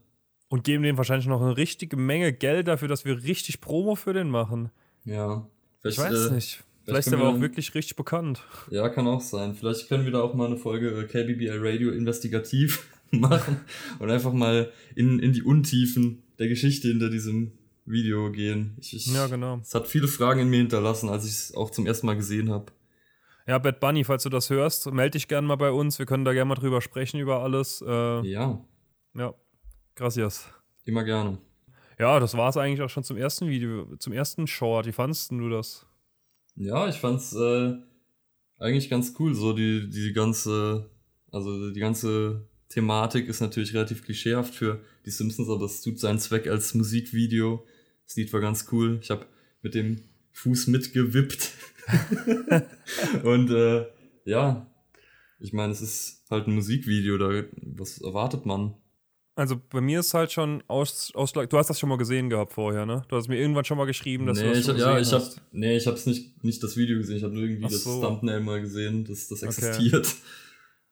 Und 0.50 0.66
geben 0.66 0.84
dem 0.84 0.98
wahrscheinlich 0.98 1.28
noch 1.28 1.42
eine 1.42 1.56
richtige 1.56 1.96
Menge 1.96 2.34
Geld 2.34 2.68
dafür, 2.68 2.90
dass 2.90 3.06
wir 3.06 3.24
richtig 3.24 3.62
Promo 3.62 3.96
für 3.96 4.12
den 4.12 4.30
machen. 4.30 4.70
Ja. 5.06 5.48
Ich 5.86 5.98
weiß 5.98 6.32
äh, 6.32 6.34
nicht. 6.34 6.62
Vielleicht, 6.86 7.08
er 7.08 7.20
aber 7.20 7.30
auch 7.30 7.42
wirklich 7.42 7.74
richtig 7.74 7.96
bekannt. 7.96 8.44
Ja, 8.70 8.90
kann 8.90 9.08
auch 9.08 9.22
sein. 9.22 9.56
Vielleicht 9.56 9.90
können 9.90 10.06
wir 10.06 10.12
da 10.12 10.22
auch 10.22 10.36
mal 10.36 10.46
eine 10.46 10.58
Folge 10.58 10.90
äh, 10.90 11.04
KBBL 11.06 11.60
Radio 11.60 11.92
investigativ 11.92 12.88
machen 13.12 13.62
und 14.00 14.10
einfach 14.10 14.34
mal 14.34 14.72
in, 14.96 15.20
in 15.20 15.34
die 15.34 15.42
Untiefen 15.42 16.24
der 16.38 16.48
Geschichte 16.48 16.88
hinter 16.88 17.10
diesem 17.10 17.54
Video 17.86 18.32
gehen. 18.32 18.76
Ich, 18.80 18.96
ich, 18.96 19.08
ja, 19.14 19.28
genau. 19.28 19.60
Es 19.62 19.74
hat 19.74 19.88
viele 19.88 20.08
Fragen 20.08 20.42
in 20.42 20.50
mir 20.50 20.58
hinterlassen, 20.58 21.10
als 21.10 21.26
ich 21.26 21.32
es 21.32 21.56
auch 21.56 21.72
zum 21.72 21.86
ersten 21.86 22.06
Mal 22.08 22.16
gesehen 22.16 22.50
habe. 22.52 22.72
Ja, 23.48 23.60
Bad 23.60 23.80
Bunny, 23.80 24.04
falls 24.04 24.24
du 24.24 24.30
das 24.30 24.50
hörst, 24.50 24.92
melde 24.92 25.12
dich 25.12 25.28
gerne 25.28 25.48
mal 25.48 25.56
bei 25.56 25.72
uns. 25.72 26.00
Wir 26.00 26.08
können 26.08 26.26
da 26.26 26.34
gerne 26.34 26.50
mal 26.50 26.56
drüber 26.56 26.82
sprechen, 26.82 27.20
über 27.20 27.44
alles. 27.44 27.84
Äh, 27.86 28.22
ja. 28.28 28.60
Ja, 29.14 29.34
gracias. 29.96 30.50
Immer 30.84 31.04
gerne. 31.04 31.38
Ja, 32.00 32.20
das 32.20 32.36
war 32.36 32.50
es 32.50 32.58
eigentlich 32.58 32.82
auch 32.82 32.90
schon 32.90 33.04
zum 33.04 33.18
ersten 33.18 33.48
Video, 33.48 33.96
zum 33.98 34.14
ersten 34.14 34.48
Short. 34.48 34.86
Wie 34.88 34.92
fandest 34.92 35.32
du 35.32 35.50
das? 35.50 35.85
Ja, 36.56 36.88
ich 36.88 36.96
fand's 36.96 37.34
äh, 37.34 37.76
eigentlich 38.58 38.90
ganz 38.90 39.14
cool. 39.20 39.34
So 39.34 39.54
die, 39.54 39.90
die 39.90 40.14
ganze, 40.14 40.90
also 41.32 41.72
die 41.72 41.80
ganze 41.80 42.48
Thematik 42.70 43.28
ist 43.28 43.42
natürlich 43.42 43.74
relativ 43.74 44.04
klischeehaft 44.04 44.56
für 44.56 44.82
die 45.06 45.12
Simpsons, 45.12 45.50
aber 45.50 45.66
es 45.66 45.82
tut 45.82 46.00
seinen 46.00 46.20
Zweck 46.20 46.48
als 46.48 46.74
Musikvideo. 46.74 47.66
Das 48.06 48.16
Lied 48.16 48.32
war 48.34 48.42
ganz 48.42 48.68
cool. 48.72 49.00
Ich 49.02 49.10
habe 49.10 49.26
mit 49.62 49.76
dem 49.76 50.02
Fuß 50.32 50.68
mitgewippt. 50.68 51.52
und 53.24 53.52
äh, 53.52 53.86
ja, 54.26 54.68
ich 55.40 55.54
meine, 55.54 55.74
es 55.74 55.82
ist 55.82 56.24
halt 56.30 56.48
ein 56.48 56.56
Musikvideo, 56.56 57.18
da 57.18 57.44
was 57.62 58.00
erwartet 58.00 58.46
man? 58.46 58.76
Also 59.38 59.60
bei 59.70 59.82
mir 59.82 60.00
ist 60.00 60.14
halt 60.14 60.32
schon 60.32 60.64
aus, 60.68 61.12
Ausschlag. 61.14 61.50
Du 61.50 61.58
hast 61.58 61.70
das 61.70 61.78
schon 61.78 61.90
mal 61.90 61.98
gesehen 61.98 62.30
gehabt 62.30 62.54
vorher, 62.54 62.86
ne? 62.86 63.04
Du 63.10 63.18
hast 63.18 63.28
mir 63.28 63.38
irgendwann 63.38 63.66
schon 63.66 63.78
mal 63.78 63.86
geschrieben, 63.86 64.26
dass 64.26 64.38
nee, 64.38 64.44
du 64.46 64.50
das 64.50 64.60
ich, 64.60 64.66
schon 64.66 64.78
ja, 64.78 64.98
ich 64.98 65.12
hab, 65.12 65.20
hast. 65.20 65.42
nee, 65.52 65.76
ich 65.76 65.86
hab's 65.88 66.06
nicht, 66.06 66.42
nicht 66.44 66.64
das 66.64 66.78
Video 66.78 66.98
gesehen, 66.98 67.18
ich 67.18 67.24
habe 67.24 67.34
nur 67.34 67.44
irgendwie 67.44 67.66
Ach 67.66 67.70
das 67.70 67.84
so. 67.84 68.02
Thumbnail 68.02 68.40
mal 68.40 68.62
gesehen, 68.62 69.04
dass 69.04 69.28
das 69.28 69.44
Okay. 69.44 69.48
existiert. 69.48 70.16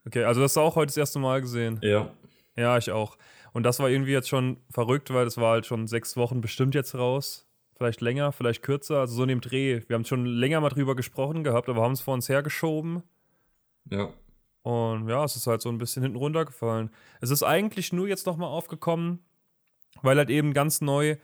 Okay, 0.05 0.25
also 0.25 0.41
das 0.41 0.49
hast 0.51 0.57
du 0.57 0.59
auch 0.61 0.75
heute 0.75 0.87
das 0.87 0.97
erste 0.97 1.19
Mal 1.19 1.39
gesehen. 1.39 1.79
Ja. 1.81 2.11
Ja, 2.57 2.77
ich 2.77 2.91
auch. 2.91 3.17
Und 3.53 3.63
das 3.63 3.79
war 3.79 3.89
irgendwie 3.89 4.11
jetzt 4.11 4.27
schon 4.27 4.57
verrückt, 4.69 5.13
weil 5.13 5.23
das 5.23 5.37
war 5.37 5.53
halt 5.53 5.65
schon 5.65 5.87
sechs 5.87 6.17
Wochen 6.17 6.41
bestimmt 6.41 6.75
jetzt 6.75 6.95
raus. 6.95 7.47
Vielleicht 7.77 8.01
länger, 8.01 8.33
vielleicht 8.33 8.61
kürzer, 8.61 8.99
also 8.99 9.15
so 9.15 9.23
in 9.23 9.29
dem 9.29 9.41
Dreh. 9.41 9.81
Wir 9.87 9.93
haben 9.95 10.05
schon 10.05 10.25
länger 10.25 10.59
mal 10.59 10.69
drüber 10.69 10.95
gesprochen 10.95 11.43
gehabt, 11.45 11.69
aber 11.69 11.81
haben 11.81 11.93
es 11.93 12.01
vor 12.01 12.13
uns 12.13 12.27
hergeschoben. 12.27 13.03
Ja. 13.89 14.13
Und 14.63 15.09
ja, 15.09 15.23
es 15.23 15.35
ist 15.35 15.45
halt 15.45 15.61
so 15.61 15.69
ein 15.69 15.77
bisschen 15.77 16.03
hinten 16.03 16.17
runtergefallen. 16.17 16.89
Es 17.21 17.29
ist 17.29 17.43
eigentlich 17.43 17.93
nur 17.93 18.07
jetzt 18.07 18.25
nochmal 18.25 18.49
aufgekommen, 18.49 19.19
weil 20.01 20.17
halt 20.17 20.29
eben 20.29 20.53
ganz 20.53 20.81
neu 20.81 21.17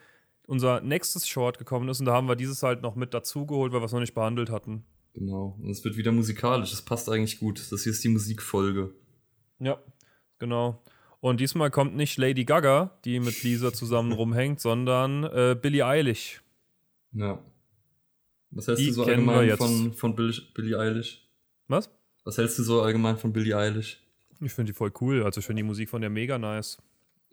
unser 0.46 0.82
nächstes 0.82 1.28
Short 1.28 1.58
gekommen 1.58 1.88
ist 1.90 2.00
und 2.00 2.06
da 2.08 2.14
haben 2.14 2.28
wir 2.28 2.36
dieses 2.36 2.64
halt 2.64 2.82
noch 2.82 2.96
mit 2.96 3.14
dazugeholt, 3.14 3.72
weil 3.72 3.82
wir 3.82 3.86
es 3.86 3.92
noch 3.92 4.00
nicht 4.00 4.16
behandelt 4.16 4.50
hatten. 4.50 4.84
Genau. 5.14 5.58
Und 5.62 5.70
es 5.70 5.84
wird 5.84 5.96
wieder 5.96 6.12
musikalisch. 6.12 6.72
Das 6.72 6.82
passt 6.82 7.10
eigentlich 7.10 7.40
gut. 7.40 7.72
Das 7.72 7.84
hier 7.84 7.92
ist 7.92 8.04
die 8.04 8.10
Musikfolge. 8.10 8.94
Ja, 9.60 9.80
genau. 10.38 10.82
Und 11.20 11.40
diesmal 11.40 11.70
kommt 11.72 11.96
nicht 11.96 12.18
Lady 12.18 12.46
Gaga, 12.46 12.98
die 13.06 13.20
mit 13.20 13.44
Lisa 13.44 13.74
zusammen 13.74 14.12
rumhängt, 14.14 14.60
sondern 14.60 15.24
äh, 15.24 15.58
Billie 15.60 15.86
Eilish. 15.86 16.42
Ja. 17.14 17.40
Was 18.52 18.68
hältst 18.68 18.84
Die 18.84 18.88
du 18.88 18.94
so 18.94 19.04
allgemein 19.04 19.48
jetzt. 19.48 19.58
von, 19.60 19.94
von 19.94 20.16
Bill, 20.16 20.34
Billie 20.54 20.78
Eilish? 20.80 21.28
Was? 21.68 21.90
Was 22.24 22.38
hältst 22.38 22.60
du 22.60 22.64
so 22.64 22.82
allgemein 22.82 23.18
von 23.18 23.34
Billie 23.34 23.56
Eilish? 23.58 24.02
Ich 24.42 24.54
finde 24.54 24.72
die 24.72 24.78
voll 24.78 24.92
cool. 25.02 25.24
Also 25.24 25.40
ich 25.40 25.46
finde 25.46 25.62
die 25.62 25.68
Musik 25.68 25.90
von 25.90 26.02
der 26.02 26.10
mega 26.10 26.38
nice. 26.38 26.78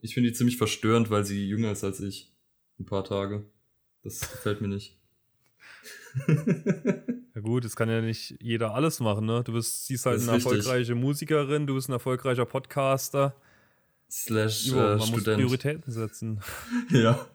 Ich 0.00 0.14
finde 0.14 0.30
die 0.30 0.36
ziemlich 0.36 0.56
verstörend, 0.56 1.10
weil 1.10 1.24
sie 1.24 1.46
jünger 1.48 1.72
ist 1.72 1.84
als 1.84 2.00
ich. 2.00 2.32
Ein 2.78 2.86
paar 2.86 3.04
Tage. 3.04 3.44
Das 4.02 4.20
gefällt 4.20 4.60
mir 4.60 4.68
nicht. 4.68 4.98
Ja 7.34 7.42
gut, 7.42 7.66
es 7.66 7.76
kann 7.76 7.90
ja 7.90 8.00
nicht 8.00 8.34
jeder 8.40 8.72
alles 8.74 8.98
machen, 8.98 9.26
ne? 9.26 9.42
Du 9.44 9.52
bist, 9.52 9.86
siehst 9.86 10.06
halt 10.06 10.16
Das 10.16 10.22
ist 10.22 10.28
eine 10.30 10.36
richtig. 10.38 10.52
erfolgreiche 10.56 10.94
Musikerin, 10.94 11.66
du 11.66 11.74
bist 11.74 11.90
ein 11.90 11.92
erfolgreicher 11.92 12.46
Podcaster. 12.46 13.36
Slash 14.10 14.68
Jo, 14.68 14.76
äh, 14.78 14.80
man 14.88 14.96
muss 14.96 15.08
Student. 15.08 15.36
Prioritäten 15.42 15.92
setzen. 15.92 16.40
Ja. 16.90 17.26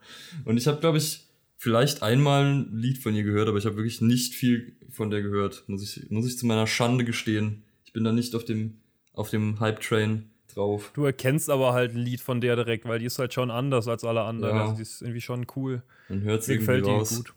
Und 0.43 0.57
ich 0.57 0.65
habe, 0.65 0.79
glaube 0.79 0.97
ich, 0.97 1.27
vielleicht 1.61 2.01
einmal 2.01 2.45
ein 2.45 2.75
Lied 2.75 2.97
von 2.97 3.13
ihr 3.13 3.21
gehört, 3.21 3.47
aber 3.47 3.59
ich 3.59 3.67
habe 3.67 3.75
wirklich 3.75 4.01
nicht 4.01 4.33
viel 4.33 4.75
von 4.89 5.11
der 5.11 5.21
gehört. 5.21 5.63
Muss 5.67 5.83
ich, 5.83 6.09
muss 6.09 6.25
ich 6.25 6.35
zu 6.35 6.47
meiner 6.47 6.65
Schande 6.65 7.05
gestehen. 7.05 7.61
Ich 7.85 7.93
bin 7.93 8.03
da 8.03 8.11
nicht 8.11 8.33
auf 8.33 8.43
dem, 8.43 8.79
auf 9.13 9.29
dem 9.29 9.59
Hype-Train 9.59 10.31
drauf. 10.51 10.89
Du 10.95 11.05
erkennst 11.05 11.51
aber 11.51 11.73
halt 11.73 11.93
ein 11.93 11.99
Lied 11.99 12.19
von 12.19 12.41
der 12.41 12.55
direkt, 12.55 12.85
weil 12.85 12.97
die 12.97 13.05
ist 13.05 13.19
halt 13.19 13.35
schon 13.35 13.51
anders 13.51 13.87
als 13.87 14.03
alle 14.03 14.23
anderen. 14.23 14.55
Ja. 14.55 14.61
Also 14.63 14.75
die 14.77 14.81
ist 14.81 15.03
irgendwie 15.03 15.21
schon 15.21 15.45
cool. 15.55 15.83
Man 16.09 16.23
hört 16.23 16.41
es 16.41 16.49
irgendwie 16.49 16.65
gefällt 16.65 16.85
die 16.87 16.89
raus. 16.89 17.15
gut. 17.15 17.33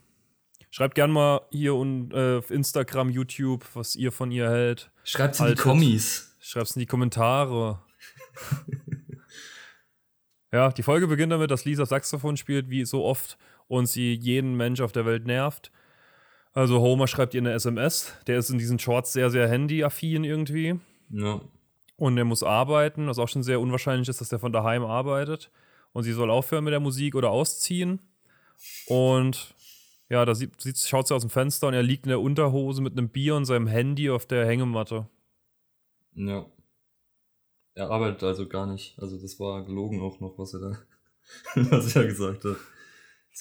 Schreibt 0.71 0.95
gern 0.95 1.11
mal 1.11 1.41
hier 1.51 1.75
und, 1.75 2.11
äh, 2.11 2.37
auf 2.37 2.49
Instagram, 2.49 3.11
YouTube, 3.11 3.63
was 3.75 3.95
ihr 3.95 4.11
von 4.11 4.31
ihr 4.31 4.49
hält. 4.49 4.89
Schreibt 5.03 5.39
in 5.39 5.45
die. 5.45 5.53
Kommis. 5.53 6.35
Schreibt's 6.39 6.75
in 6.75 6.79
die 6.79 6.87
Kommentare. 6.87 7.79
ja, 10.51 10.71
die 10.71 10.83
Folge 10.83 11.05
beginnt 11.05 11.31
damit, 11.31 11.51
dass 11.51 11.63
Lisa 11.63 11.85
Saxophon 11.85 12.37
spielt, 12.37 12.71
wie 12.71 12.85
so 12.85 13.03
oft, 13.03 13.37
und 13.67 13.87
sie 13.87 14.13
jeden 14.13 14.55
Mensch 14.55 14.81
auf 14.81 14.91
der 14.91 15.05
Welt 15.05 15.25
nervt. 15.25 15.71
Also 16.53 16.79
Homer 16.79 17.07
schreibt 17.07 17.33
ihr 17.33 17.41
eine 17.41 17.51
SMS. 17.51 18.13
Der 18.27 18.37
ist 18.37 18.49
in 18.49 18.57
diesen 18.57 18.79
Shorts 18.79 19.13
sehr, 19.13 19.29
sehr 19.29 19.49
handyaffin 19.49 20.23
irgendwie. 20.23 20.79
Ja. 21.09 21.41
Und 21.97 22.17
er 22.17 22.25
muss 22.25 22.43
arbeiten, 22.43 23.07
was 23.07 23.19
auch 23.19 23.27
schon 23.27 23.43
sehr 23.43 23.59
unwahrscheinlich 23.59 24.07
ist, 24.07 24.21
dass 24.21 24.31
er 24.31 24.39
von 24.39 24.53
daheim 24.53 24.83
arbeitet. 24.83 25.51
Und 25.91 26.03
sie 26.03 26.13
soll 26.13 26.29
aufhören 26.29 26.63
mit 26.63 26.73
der 26.73 26.79
Musik 26.79 27.15
oder 27.15 27.29
ausziehen. 27.29 27.99
Und 28.87 29.53
ja, 30.09 30.23
da 30.25 30.35
sieht, 30.35 30.61
sieht, 30.61 30.77
schaut 30.77 31.07
sie 31.07 31.15
aus 31.15 31.23
dem 31.23 31.29
Fenster 31.29 31.67
und 31.67 31.73
er 31.73 31.83
liegt 31.83 32.05
in 32.05 32.09
der 32.09 32.21
Unterhose 32.21 32.81
mit 32.81 32.93
einem 32.93 33.09
Bier 33.09 33.35
und 33.35 33.45
seinem 33.45 33.67
Handy 33.67 34.09
auf 34.09 34.25
der 34.25 34.45
Hängematte. 34.45 35.07
Ja. 36.13 36.45
Er 37.73 37.89
arbeitet 37.89 38.23
also 38.23 38.47
gar 38.47 38.65
nicht. 38.65 38.97
Also 38.99 39.19
das 39.19 39.39
war 39.39 39.65
gelogen 39.65 40.01
auch 40.01 40.19
noch, 40.21 40.37
was 40.37 40.53
er 40.53 40.59
da, 40.61 40.77
was 41.71 41.95
er 41.95 42.05
gesagt 42.05 42.45
hat. 42.45 42.55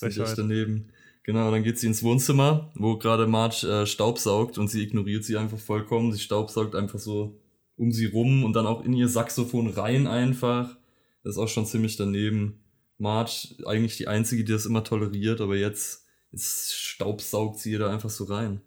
Echt 0.03 0.17
Frechheit. 0.17 0.39
daneben. 0.39 0.93
Genau, 1.23 1.51
dann 1.51 1.63
geht 1.63 1.79
sie 1.79 1.87
ins 1.87 2.03
Wohnzimmer, 2.03 2.71
wo 2.75 2.99
gerade 2.99 3.27
Marge 3.27 3.67
äh, 3.67 3.87
staubsaugt 3.87 4.59
und 4.59 4.69
sie 4.69 4.83
ignoriert 4.83 5.25
sie 5.25 5.39
einfach 5.39 5.59
vollkommen. 5.59 6.13
Sie 6.13 6.19
staubsaugt 6.19 6.75
einfach 6.75 6.99
so 6.99 7.41
um 7.77 7.91
sie 7.91 8.07
rum 8.07 8.45
und 8.45 8.55
dann 8.55 8.67
auch 8.67 8.85
in 8.85 8.93
ihr 8.93 9.09
Saxophon 9.09 9.69
rein 9.69 10.07
einfach. 10.07 10.77
Das 11.23 11.37
ist 11.37 11.39
auch 11.39 11.49
schon 11.49 11.67
ziemlich 11.67 11.97
daneben. 11.97 12.61
Marge, 12.99 13.57
eigentlich 13.67 13.97
die 13.97 14.07
Einzige, 14.07 14.45
die 14.45 14.53
das 14.53 14.67
immer 14.67 14.85
toleriert, 14.85 15.41
aber 15.41 15.57
jetzt, 15.57 16.07
jetzt 16.31 16.75
staubsaugt 16.75 17.59
sie 17.59 17.73
ihr 17.73 17.79
da 17.81 17.91
einfach 17.91 18.11
so 18.11 18.25
rein. 18.25 18.61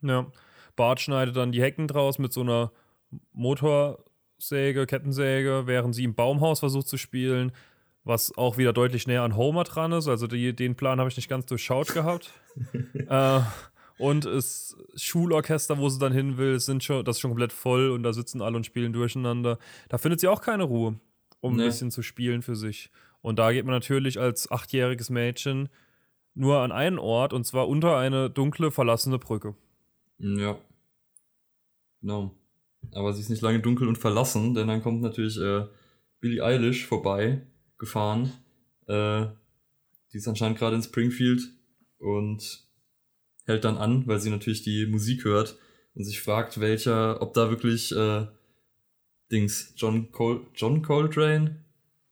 Ja. 0.00 0.26
Bart 0.74 1.00
schneidet 1.00 1.36
dann 1.36 1.52
die 1.52 1.62
Hecken 1.62 1.86
draus 1.86 2.18
mit 2.18 2.32
so 2.32 2.40
einer 2.40 2.72
Motorsäge, 3.32 4.86
Kettensäge, 4.86 5.64
während 5.66 5.94
sie 5.94 6.04
im 6.04 6.14
Baumhaus 6.14 6.60
versucht 6.60 6.88
zu 6.88 6.96
spielen, 6.96 7.52
was 8.04 8.36
auch 8.36 8.58
wieder 8.58 8.72
deutlich 8.72 9.06
näher 9.06 9.22
an 9.22 9.36
Homer 9.36 9.64
dran 9.64 9.92
ist. 9.92 10.08
Also 10.08 10.26
die, 10.26 10.54
den 10.54 10.74
Plan 10.74 10.98
habe 10.98 11.08
ich 11.08 11.16
nicht 11.16 11.28
ganz 11.28 11.46
durchschaut 11.46 11.94
gehabt. 11.94 12.32
äh, 13.08 13.40
und 13.98 14.24
das 14.24 14.76
Schulorchester, 14.96 15.78
wo 15.78 15.88
sie 15.88 15.98
dann 16.00 16.12
hin 16.12 16.36
will, 16.36 16.58
sind 16.58 16.82
schon, 16.82 17.04
das 17.04 17.16
ist 17.16 17.20
schon 17.20 17.30
komplett 17.30 17.52
voll 17.52 17.90
und 17.90 18.02
da 18.02 18.12
sitzen 18.12 18.42
alle 18.42 18.56
und 18.56 18.66
spielen 18.66 18.92
durcheinander. 18.92 19.58
Da 19.88 19.98
findet 19.98 20.20
sie 20.20 20.28
auch 20.28 20.40
keine 20.40 20.64
Ruhe, 20.64 20.98
um 21.40 21.56
Nee. 21.56 21.62
ein 21.62 21.68
bisschen 21.68 21.90
zu 21.90 22.02
spielen 22.02 22.42
für 22.42 22.56
sich. 22.56 22.90
Und 23.20 23.38
da 23.38 23.52
geht 23.52 23.64
man 23.64 23.74
natürlich 23.74 24.18
als 24.18 24.50
achtjähriges 24.50 25.08
Mädchen 25.10 25.68
nur 26.34 26.58
an 26.60 26.72
einen 26.72 26.98
Ort 26.98 27.32
und 27.32 27.44
zwar 27.46 27.68
unter 27.68 27.96
eine 27.98 28.30
dunkle, 28.30 28.70
verlassene 28.72 29.18
Brücke. 29.18 29.54
Ja. 30.18 30.56
Genau. 32.00 32.34
Aber 32.94 33.12
sie 33.12 33.20
ist 33.20 33.28
nicht 33.28 33.42
lange 33.42 33.60
dunkel 33.60 33.86
und 33.86 33.98
verlassen, 33.98 34.54
denn 34.54 34.66
dann 34.66 34.82
kommt 34.82 35.02
natürlich 35.02 35.38
äh, 35.38 35.66
Billie 36.20 36.42
Eilish 36.42 36.86
vorbei, 36.86 37.42
gefahren. 37.82 38.32
Äh, 38.86 39.26
die 40.12 40.18
ist 40.18 40.28
anscheinend 40.28 40.58
gerade 40.58 40.76
in 40.76 40.82
Springfield 40.82 41.42
und 41.98 42.64
hält 43.44 43.64
dann 43.64 43.76
an, 43.76 44.06
weil 44.06 44.20
sie 44.20 44.30
natürlich 44.30 44.62
die 44.62 44.86
Musik 44.86 45.24
hört 45.24 45.58
und 45.94 46.04
sich 46.04 46.22
fragt, 46.22 46.60
welcher, 46.60 47.20
ob 47.20 47.34
da 47.34 47.50
wirklich 47.50 47.90
äh, 47.92 48.26
Dings, 49.32 49.72
John, 49.76 50.12
Col 50.12 50.46
John 50.54 50.82
Coltrane, 50.82 51.64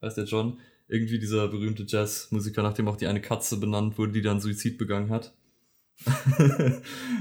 heißt 0.02 0.16
der 0.16 0.24
John, 0.24 0.58
irgendwie 0.88 1.20
dieser 1.20 1.46
berühmte 1.46 1.84
Jazzmusiker, 1.86 2.62
nach 2.62 2.74
dem 2.74 2.88
auch 2.88 2.96
die 2.96 3.06
eine 3.06 3.20
Katze 3.20 3.58
benannt 3.58 3.96
wurde, 3.96 4.12
die 4.12 4.22
dann 4.22 4.40
Suizid 4.40 4.76
begangen 4.76 5.10
hat. 5.10 5.32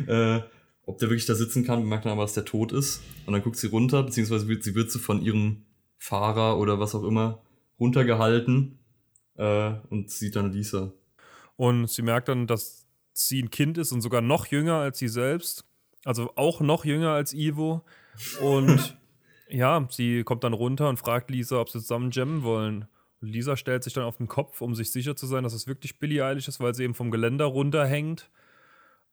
äh, 0.08 0.40
ob 0.86 0.98
der 0.98 1.10
wirklich 1.10 1.28
da 1.28 1.36
sitzen 1.36 1.64
kann, 1.64 1.84
bemerkt 1.84 2.06
dann 2.06 2.14
aber, 2.14 2.24
dass 2.24 2.34
der 2.34 2.46
tot 2.46 2.72
ist. 2.72 3.04
Und 3.28 3.34
dann 3.34 3.44
guckt 3.44 3.58
sie 3.58 3.68
runter, 3.68 4.02
beziehungsweise 4.02 4.48
wird, 4.48 4.64
sie 4.64 4.74
wird 4.74 4.90
so 4.90 4.98
von 4.98 5.22
ihrem 5.22 5.66
Fahrer 6.00 6.58
oder 6.58 6.80
was 6.80 6.96
auch 6.96 7.04
immer 7.04 7.44
runtergehalten 7.80 8.80
äh, 9.38 9.74
und 9.90 10.10
sieht 10.10 10.36
dann 10.36 10.52
Lisa. 10.52 10.92
Und 11.56 11.90
sie 11.90 12.02
merkt 12.02 12.30
dann, 12.30 12.48
dass 12.48 12.88
sie 13.14 13.42
ein 13.42 13.50
Kind 13.50 13.78
ist 13.78 13.92
und 13.92 14.02
sogar 14.02 14.22
noch 14.22 14.48
jünger 14.48 14.76
als 14.76 15.00
sie 15.00 15.08
selbst. 15.08 15.66
Also 16.06 16.32
auch 16.36 16.62
noch 16.62 16.86
jünger 16.86 17.12
als 17.12 17.34
Ivo. 17.34 17.84
Und 18.42 18.98
ja, 19.50 19.88
sie 19.90 20.24
kommt 20.24 20.44
dann 20.44 20.54
runter 20.54 20.90
und 20.90 20.98
fragt 20.98 21.30
Lisa, 21.30 21.60
ob 21.60 21.70
sie 21.70 21.80
zusammen 21.80 22.12
jammen 22.12 22.44
wollen. 22.44 22.88
Und 23.22 23.28
Lisa 23.28 23.58
stellt 23.58 23.84
sich 23.84 23.94
dann 23.94 24.06
auf 24.06 24.18
den 24.18 24.28
Kopf, 24.28 24.62
um 24.62 24.76
sich 24.76 24.92
sicher 24.92 25.16
zu 25.16 25.28
sein, 25.28 25.44
dass 25.44 25.54
es 25.54 25.68
wirklich 25.68 26.00
Billie 26.00 26.24
Eilish 26.24 26.48
ist, 26.48 26.60
weil 26.60 26.74
sie 26.74 26.84
eben 26.84 26.94
vom 26.94 27.12
Geländer 27.12 27.46
runterhängt 27.46 28.30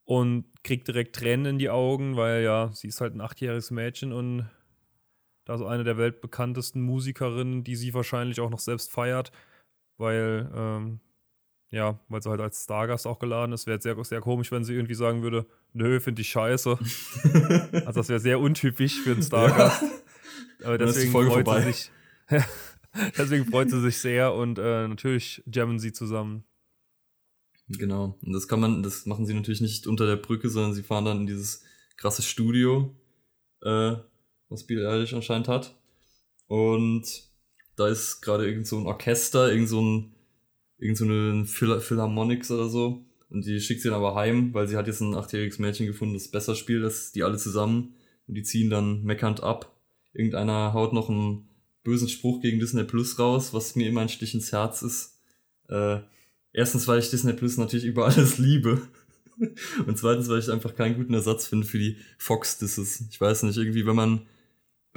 und 0.05 0.45
kriegt 0.63 0.87
direkt 0.87 1.15
Tränen 1.17 1.45
in 1.45 1.59
die 1.59 1.69
Augen, 1.69 2.15
weil 2.15 2.41
ja, 2.41 2.69
sie 2.73 2.87
ist 2.87 3.01
halt 3.01 3.13
ein 3.13 3.21
achtjähriges 3.21 3.71
Mädchen 3.71 4.13
und 4.13 4.49
da 5.47 5.57
so 5.57 5.65
eine 5.65 5.83
der 5.83 5.97
weltbekanntesten 5.97 6.81
Musikerinnen, 6.81 7.63
die 7.63 7.75
sie 7.75 7.93
wahrscheinlich 7.93 8.41
auch 8.41 8.49
noch 8.49 8.59
selbst 8.59 8.91
feiert, 8.91 9.31
weil 9.97 10.51
ähm, 10.53 10.99
ja, 11.69 11.99
weil 12.07 12.21
sie 12.21 12.29
halt 12.29 12.41
als 12.41 12.63
Stargast 12.63 13.07
auch 13.07 13.19
geladen 13.19 13.53
ist. 13.53 13.67
Wäre 13.67 13.81
sehr, 13.81 14.01
sehr 14.03 14.21
komisch, 14.21 14.51
wenn 14.51 14.63
sie 14.63 14.73
irgendwie 14.73 14.93
sagen 14.93 15.21
würde, 15.21 15.45
nö, 15.73 15.99
finde 15.99 16.21
ich 16.21 16.29
scheiße. 16.29 16.71
also 17.85 17.91
das 17.91 18.09
wäre 18.09 18.19
sehr 18.19 18.39
untypisch 18.39 19.01
für 19.01 19.11
einen 19.11 19.23
Stargast. 19.23 19.83
Aber 20.63 20.73
ist 20.73 20.79
die 20.79 20.85
deswegen 20.85 21.11
freut 21.11 21.31
vorbei. 21.33 21.61
sie 21.61 21.71
sich. 21.71 21.91
deswegen 23.17 23.45
freut 23.45 23.69
sie 23.69 23.81
sich 23.81 23.97
sehr 23.97 24.33
und 24.33 24.59
äh, 24.59 24.87
natürlich 24.87 25.43
jammen 25.45 25.79
sie 25.79 25.91
zusammen. 25.91 26.43
Genau. 27.69 28.17
Und 28.21 28.33
das 28.33 28.47
kann 28.47 28.61
man, 28.61 28.81
das 28.81 29.05
machen 29.05 29.25
sie 29.25 29.33
natürlich 29.33 29.61
nicht 29.61 29.87
unter 29.87 30.07
der 30.07 30.15
Brücke, 30.15 30.49
sondern 30.49 30.73
sie 30.73 30.83
fahren 30.83 31.05
dann 31.05 31.21
in 31.21 31.27
dieses 31.27 31.63
krasse 31.97 32.21
Studio, 32.21 32.95
äh, 33.61 33.95
was 34.49 34.65
Billie 34.65 34.87
Eilish 34.87 35.13
anscheinend 35.13 35.47
hat. 35.47 35.75
Und 36.47 37.05
da 37.75 37.87
ist 37.87 38.21
gerade 38.21 38.47
irgend 38.47 38.67
so 38.67 38.77
ein 38.77 38.87
Orchester, 38.87 39.51
irgend 39.51 39.69
so 39.69 39.81
ein, 39.81 40.13
irgend 40.77 40.97
so 40.97 41.05
eine 41.05 41.45
Phil 41.45 41.79
Philharmonics 41.79 42.51
oder 42.51 42.69
so. 42.69 43.05
Und 43.29 43.45
die 43.45 43.59
schickt 43.59 43.81
sie 43.81 43.89
dann 43.89 43.97
aber 43.97 44.15
heim, 44.15 44.53
weil 44.53 44.67
sie 44.67 44.77
hat 44.77 44.87
jetzt 44.87 45.01
ein 45.01 45.15
achtjähriges 45.15 45.59
Mädchen 45.59 45.85
gefunden, 45.85 46.13
das 46.13 46.29
besser 46.29 46.55
spielt 46.55 46.83
als 46.83 47.11
die 47.11 47.23
alle 47.23 47.37
zusammen. 47.37 47.95
Und 48.27 48.35
die 48.35 48.43
ziehen 48.43 48.69
dann 48.69 49.03
meckernd 49.03 49.43
ab. 49.43 49.73
Irgendeiner 50.13 50.73
haut 50.73 50.93
noch 50.93 51.09
einen 51.09 51.47
bösen 51.83 52.09
Spruch 52.09 52.41
gegen 52.41 52.59
Disney 52.59 52.83
Plus 52.83 53.19
raus, 53.19 53.53
was 53.53 53.75
mir 53.75 53.87
immer 53.87 54.01
ein 54.01 54.09
Stich 54.09 54.33
ins 54.33 54.51
Herz 54.51 54.81
ist. 54.81 55.19
Äh, 55.69 55.99
erstens, 56.51 56.87
weil 56.87 56.99
ich 56.99 57.09
Disney 57.09 57.33
Plus 57.33 57.57
natürlich 57.57 57.85
über 57.85 58.05
alles 58.05 58.37
liebe. 58.37 58.81
Und 59.85 59.97
zweitens, 59.97 60.27
weil 60.29 60.39
ich 60.39 60.49
einfach 60.49 60.75
keinen 60.75 60.95
guten 60.95 61.13
Ersatz 61.13 61.47
finde 61.47 61.65
für 61.65 61.79
die 61.79 61.97
Fox-Disses. 62.17 63.05
Ich 63.09 63.21
weiß 63.21 63.43
nicht, 63.43 63.57
irgendwie, 63.57 63.85
wenn 63.85 63.95
man. 63.95 64.21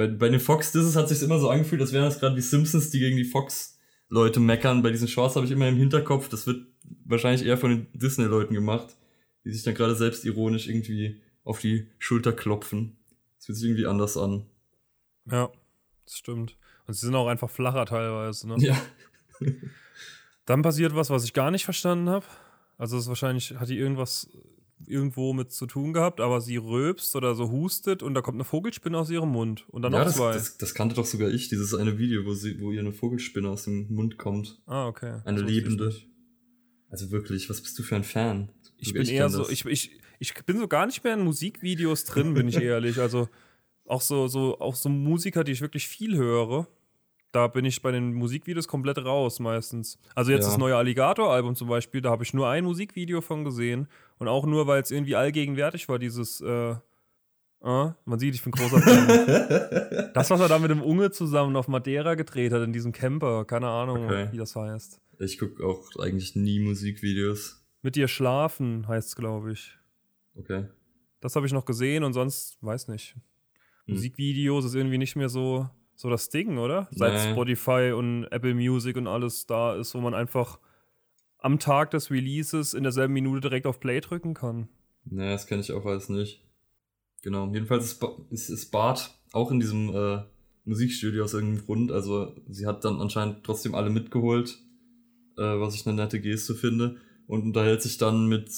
Bei, 0.00 0.06
bei 0.06 0.30
den 0.30 0.40
Fox-Disses 0.40 0.96
hat 0.96 1.10
sich 1.10 1.22
immer 1.22 1.38
so 1.38 1.50
angefühlt, 1.50 1.82
als 1.82 1.92
wären 1.92 2.06
das 2.06 2.20
gerade 2.20 2.34
die 2.34 2.40
Simpsons, 2.40 2.88
die 2.88 3.00
gegen 3.00 3.18
die 3.18 3.26
Fox-Leute 3.26 4.40
meckern. 4.40 4.82
Bei 4.82 4.90
diesen 4.90 5.08
Shorts 5.08 5.36
habe 5.36 5.44
ich 5.44 5.52
immer 5.52 5.68
im 5.68 5.76
Hinterkopf, 5.76 6.30
das 6.30 6.46
wird 6.46 6.66
wahrscheinlich 7.04 7.46
eher 7.46 7.58
von 7.58 7.68
den 7.68 7.86
Disney-Leuten 7.92 8.54
gemacht, 8.54 8.96
die 9.44 9.52
sich 9.52 9.62
dann 9.62 9.74
gerade 9.74 9.94
selbstironisch 9.94 10.68
irgendwie 10.68 11.20
auf 11.44 11.60
die 11.60 11.86
Schulter 11.98 12.32
klopfen. 12.32 12.96
Das 13.36 13.44
fühlt 13.44 13.58
sich 13.58 13.68
irgendwie 13.68 13.84
anders 13.84 14.16
an. 14.16 14.46
Ja, 15.26 15.50
das 16.06 16.16
stimmt. 16.16 16.56
Und 16.86 16.94
sie 16.94 17.04
sind 17.04 17.14
auch 17.14 17.28
einfach 17.28 17.50
flacher 17.50 17.84
teilweise, 17.84 18.48
ne? 18.48 18.56
Ja. 18.58 18.80
Dann 20.46 20.62
passiert 20.62 20.94
was, 20.94 21.10
was 21.10 21.24
ich 21.24 21.34
gar 21.34 21.50
nicht 21.50 21.66
verstanden 21.66 22.08
habe. 22.08 22.24
Also 22.78 22.96
es 22.96 23.02
ist 23.02 23.08
wahrscheinlich, 23.10 23.54
hat 23.60 23.68
die 23.68 23.76
irgendwas 23.76 24.30
irgendwo 24.86 25.32
mit 25.32 25.52
zu 25.52 25.66
tun 25.66 25.92
gehabt, 25.92 26.20
aber 26.20 26.40
sie 26.40 26.56
röpst 26.56 27.14
oder 27.16 27.34
so 27.34 27.50
hustet 27.50 28.02
und 28.02 28.14
da 28.14 28.22
kommt 28.22 28.36
eine 28.36 28.44
Vogelspinne 28.44 28.98
aus 28.98 29.10
ihrem 29.10 29.30
Mund. 29.30 29.64
Und 29.68 29.82
dann 29.82 29.92
ja, 29.92 29.98
noch 30.00 30.06
das, 30.06 30.16
zwei. 30.16 30.32
das, 30.32 30.58
das 30.58 30.74
kannte 30.74 30.94
doch 30.94 31.06
sogar 31.06 31.30
ich, 31.30 31.48
dieses 31.48 31.74
eine 31.74 31.98
Video, 31.98 32.24
wo, 32.24 32.34
sie, 32.34 32.60
wo 32.60 32.72
ihr 32.72 32.80
eine 32.80 32.92
Vogelspinne 32.92 33.48
aus 33.48 33.64
dem 33.64 33.92
Mund 33.92 34.18
kommt. 34.18 34.60
ah, 34.66 34.86
okay. 34.86 35.20
Eine 35.24 35.42
lebende. 35.42 35.94
Also 36.88 37.10
wirklich, 37.10 37.48
was 37.48 37.60
bist 37.60 37.78
du 37.78 37.82
für 37.82 37.96
ein 37.96 38.04
Fan? 38.04 38.50
Ich 38.78 38.88
Sogar 38.88 39.04
bin 39.04 39.12
eher 39.12 39.28
so, 39.28 39.48
ich, 39.48 39.64
ich, 39.64 40.00
ich 40.18 40.34
bin 40.44 40.58
so 40.58 40.66
gar 40.66 40.86
nicht 40.86 41.04
mehr 41.04 41.14
in 41.14 41.20
Musikvideos 41.20 42.04
drin, 42.04 42.34
bin 42.34 42.48
ich 42.48 42.56
ehrlich. 42.60 42.98
Also 42.98 43.28
auch 43.86 44.00
so, 44.00 44.28
so, 44.28 44.58
auch 44.60 44.74
so 44.74 44.88
Musiker, 44.88 45.44
die 45.44 45.52
ich 45.52 45.60
wirklich 45.60 45.86
viel 45.86 46.16
höre, 46.16 46.66
da 47.32 47.46
bin 47.46 47.64
ich 47.64 47.80
bei 47.82 47.92
den 47.92 48.12
Musikvideos 48.14 48.66
komplett 48.68 48.98
raus 48.98 49.38
meistens. 49.40 49.98
Also 50.14 50.32
jetzt 50.32 50.42
Ja. 50.44 50.48
das 50.50 50.58
neue 50.58 50.76
Alligator-Album 50.76 51.54
zum 51.54 51.68
Beispiel, 51.68 52.00
da 52.00 52.10
habe 52.10 52.24
ich 52.24 52.34
nur 52.34 52.48
ein 52.48 52.64
Musikvideo 52.64 53.20
von 53.20 53.44
gesehen. 53.44 53.88
Und 54.18 54.28
auch 54.28 54.46
nur, 54.46 54.66
weil 54.66 54.82
es 54.82 54.90
irgendwie 54.90 55.14
allgegenwärtig 55.16 55.88
war, 55.88 55.98
dieses, 55.98 56.40
äh, 56.40 56.70
äh, 56.72 56.76
man 58.04 58.18
sieht, 58.18 58.34
ich 58.34 58.42
bin 58.42 58.52
großer 58.52 58.80
Fan. 58.80 60.10
das, 60.14 60.30
was 60.30 60.40
er 60.40 60.48
da 60.48 60.58
mit 60.58 60.70
dem 60.70 60.82
Unge 60.82 61.10
zusammen 61.10 61.56
auf 61.56 61.68
Madeira 61.68 62.14
gedreht 62.14 62.52
hat, 62.52 62.62
in 62.62 62.72
diesem 62.72 62.92
Camper, 62.92 63.44
keine 63.44 63.68
Ahnung, 63.68 64.06
Okay. 64.06 64.28
wie 64.32 64.38
das 64.38 64.56
heißt. 64.56 65.00
Ich 65.20 65.38
gucke 65.38 65.64
auch 65.64 65.84
eigentlich 65.98 66.34
nie 66.34 66.60
Musikvideos. 66.60 67.62
Mit 67.82 67.96
dir 67.96 68.08
schlafen 68.08 68.88
heißt 68.88 69.08
es, 69.08 69.16
glaube 69.16 69.52
ich. 69.52 69.76
Okay. 70.36 70.66
Das 71.20 71.36
habe 71.36 71.46
ich 71.46 71.52
noch 71.52 71.64
gesehen 71.66 72.02
und 72.04 72.12
sonst 72.14 72.58
weiß 72.62 72.88
nicht. 72.88 73.14
Hm. 73.86 73.94
Musikvideos 73.94 74.64
ist 74.64 74.74
irgendwie 74.74 74.98
nicht 74.98 75.16
mehr 75.16 75.28
so, 75.28 75.68
so 76.00 76.08
das 76.08 76.30
Ding, 76.30 76.56
oder? 76.58 76.88
Seit 76.92 77.12
Nee. 77.12 77.32
Spotify 77.32 77.92
und 77.94 78.24
Apple 78.30 78.54
Music 78.54 78.96
und 78.96 79.06
alles 79.06 79.46
da 79.46 79.74
ist, 79.76 79.94
wo 79.94 80.00
man 80.00 80.14
einfach 80.14 80.58
am 81.38 81.58
Tag 81.58 81.90
des 81.90 82.10
Releases 82.10 82.72
in 82.74 82.82
derselben 82.84 83.12
Minute 83.14 83.40
direkt 83.42 83.66
auf 83.66 83.80
Play 83.80 84.00
drücken 84.00 84.32
kann. 84.34 84.68
Naja, 85.04 85.32
das 85.32 85.46
kenne 85.46 85.60
ich 85.60 85.72
auch 85.72 85.84
alles 85.84 86.08
nicht. 86.08 86.42
Genau. 87.22 87.50
Jedenfalls 87.52 87.84
ist, 87.84 88.00
Ba- 88.00 88.16
ist, 88.30 88.48
ist 88.48 88.70
Bart 88.70 89.10
auch 89.32 89.50
in 89.50 89.60
diesem 89.60 89.94
äh, 89.94 90.22
Musikstudio 90.64 91.24
aus 91.24 91.34
irgendeinem 91.34 91.64
Grund. 91.66 91.92
Also 91.92 92.34
sie 92.48 92.66
hat 92.66 92.84
dann 92.84 93.00
anscheinend 93.00 93.44
trotzdem 93.44 93.74
alle 93.74 93.90
mitgeholt, 93.90 94.58
äh, 95.36 95.42
was 95.42 95.74
ich 95.74 95.86
eine 95.86 95.96
nette 95.96 96.20
Geste 96.20 96.54
finde. 96.54 96.96
Und 97.26 97.42
unterhält 97.42 97.82
sich 97.82 97.98
dann 97.98 98.26
mit 98.26 98.50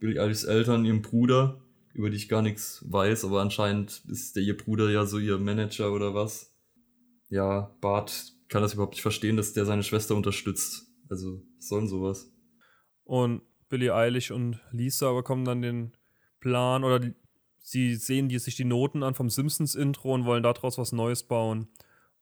Billie 0.00 0.20
Eilishs 0.20 0.44
Eltern, 0.44 0.84
ihrem 0.84 1.02
Bruder, 1.02 1.60
über 1.94 2.10
die 2.10 2.16
ich 2.16 2.28
gar 2.28 2.42
nichts 2.42 2.84
weiß, 2.88 3.24
aber 3.24 3.40
anscheinend 3.40 4.02
ist 4.08 4.34
der 4.36 4.42
ihr 4.42 4.56
Bruder 4.56 4.90
ja 4.90 5.06
so 5.06 5.18
ihr 5.18 5.38
Manager 5.38 5.92
oder 5.92 6.14
was. 6.14 6.53
Ja, 7.28 7.74
Bart 7.80 8.32
kann 8.48 8.62
das 8.62 8.74
überhaupt 8.74 8.94
nicht 8.94 9.02
verstehen, 9.02 9.36
dass 9.36 9.52
der 9.52 9.64
seine 9.64 9.82
Schwester 9.82 10.14
unterstützt. 10.14 10.86
Also, 11.08 11.42
was 11.56 11.68
soll 11.68 11.80
denn 11.80 11.88
sowas? 11.88 12.32
Und 13.04 13.42
Billie 13.68 13.94
Eilish 13.94 14.30
und 14.30 14.60
Lisa 14.70 15.12
bekommen 15.12 15.44
dann 15.44 15.62
den 15.62 15.96
Plan 16.40 16.84
oder 16.84 17.00
die, 17.00 17.14
sie 17.58 17.94
sehen 17.94 18.28
die, 18.28 18.38
sich 18.38 18.56
die 18.56 18.64
Noten 18.64 19.02
an 19.02 19.14
vom 19.14 19.30
Simpsons-Intro 19.30 20.14
und 20.14 20.24
wollen 20.24 20.42
daraus 20.42 20.78
was 20.78 20.92
Neues 20.92 21.24
bauen. 21.24 21.68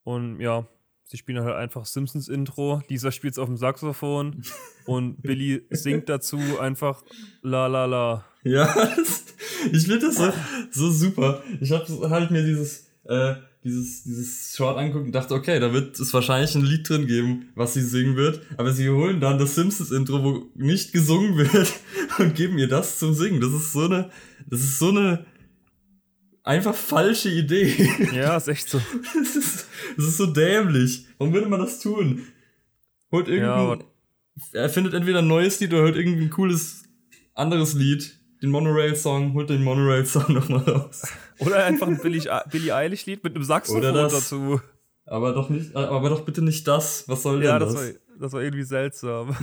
Und 0.05 0.41
ja, 0.41 0.67
sie 1.05 1.17
spielen 1.17 1.45
halt 1.45 1.57
einfach 1.57 1.85
Simpsons-Intro. 1.85 2.83
Lisa 2.89 3.13
spielt 3.13 3.35
es 3.35 3.39
auf 3.39 3.49
dem 3.49 3.57
Saxophon 3.57 4.43
und 4.87 5.23
Billy 5.23 5.67
singt 5.71 6.09
dazu 6.09 6.39
einfach 6.61 7.05
La 7.43 7.67
La 7.67 7.85
La. 7.85 8.25
Ja, 8.45 8.73
ich 9.73 9.87
finde 9.87 9.99
das 9.99 10.17
so, 10.17 10.33
so 10.71 10.91
super. 10.91 11.43
Ich 11.61 11.71
habe 11.73 12.11
halt 12.11 12.31
mir 12.31 12.45
dieses, 12.45 12.89
äh, 13.05 13.35
dieses, 13.65 14.03
dieses 14.05 14.55
Short 14.57 14.77
angeguckt 14.79 15.07
und 15.07 15.13
dachte, 15.13 15.35
okay, 15.35 15.61
da 15.61 15.73
wird 15.73 15.99
es 16.01 16.13
wahrscheinlich 16.13 16.55
ein 16.55 16.65
Lied 16.65 16.89
drin 16.89 17.07
geben, 17.07 17.51
was 17.55 17.75
sie 17.75 17.83
singen 17.83 18.17
wird. 18.17 18.41
Aber 18.57 18.73
sie 18.73 18.89
holen 18.91 19.21
dann 19.21 19.39
das 19.39 19.55
Simpsons-Intro, 19.55 20.23
wo 20.25 20.51
nicht 20.55 20.93
gesungen 20.93 21.37
wird 21.37 21.73
und 22.19 22.35
geben 22.35 22.59
ihr 22.59 22.69
das 22.69 22.99
zum 22.99 23.15
Singen. 23.15 23.41
Das 23.41 23.53
ist 23.53 23.73
so 23.73 23.83
eine, 23.85 24.11
das 24.49 24.61
ist 24.61 24.79
so 24.79 24.89
eine 24.91 25.25
einfach 26.43 26.75
falsche 26.75 27.29
Idee. 27.31 27.89
Ja, 28.13 28.37
ist 28.37 28.49
echt 28.49 28.69
so. 28.69 28.81
Das 29.15 29.37
ist, 29.37 29.67
das 29.97 30.07
ist 30.07 30.17
so 30.17 30.27
dämlich. 30.27 31.07
Warum 31.19 31.33
würde 31.33 31.49
man 31.49 31.61
das 31.61 31.79
tun? 31.81 32.23
Holt 33.13 33.29
Ja, 33.29 33.35
irgendein, 33.35 33.59
aber- 33.59 33.85
er 34.53 34.69
findet 34.71 34.95
entweder 34.95 35.19
ein 35.21 35.29
neues 35.29 35.61
Lied 35.61 35.73
oder 35.73 35.83
holt 35.83 35.97
irgendein 35.97 36.31
cooles 36.31 36.83
anderes 37.35 37.75
Lied. 37.75 38.19
Den 38.43 38.51
Monorail-Song, 38.51 39.35
holt 39.35 39.51
den 39.51 39.63
Monorail-Song 39.63 40.25
nochmal 40.35 40.63
raus. 40.63 41.03
Oder 41.39 41.65
einfach 41.65 41.87
ein 41.87 41.99
Billie, 41.99 42.23
Billie 42.51 42.75
Eilish-Lied 42.75 43.23
mit 43.25 43.35
einem 43.37 43.45
Saxophon 43.45 43.83
dazu. 43.95 44.61
Aber 45.07 45.33
doch 45.33 45.49
nicht, 45.49 45.75
aber 45.77 46.09
doch 46.09 46.25
bitte 46.25 46.43
nicht 46.43 46.67
das. 46.67 47.09
Was 47.09 47.23
soll 47.23 47.43
Ja, 47.45 47.59
denn 47.59 47.69
das 47.69 47.75
das? 47.75 47.83
war, 47.87 47.93
das 48.19 48.33
war 48.33 48.43
irgendwie 48.43 48.63
seltsam. 48.65 49.35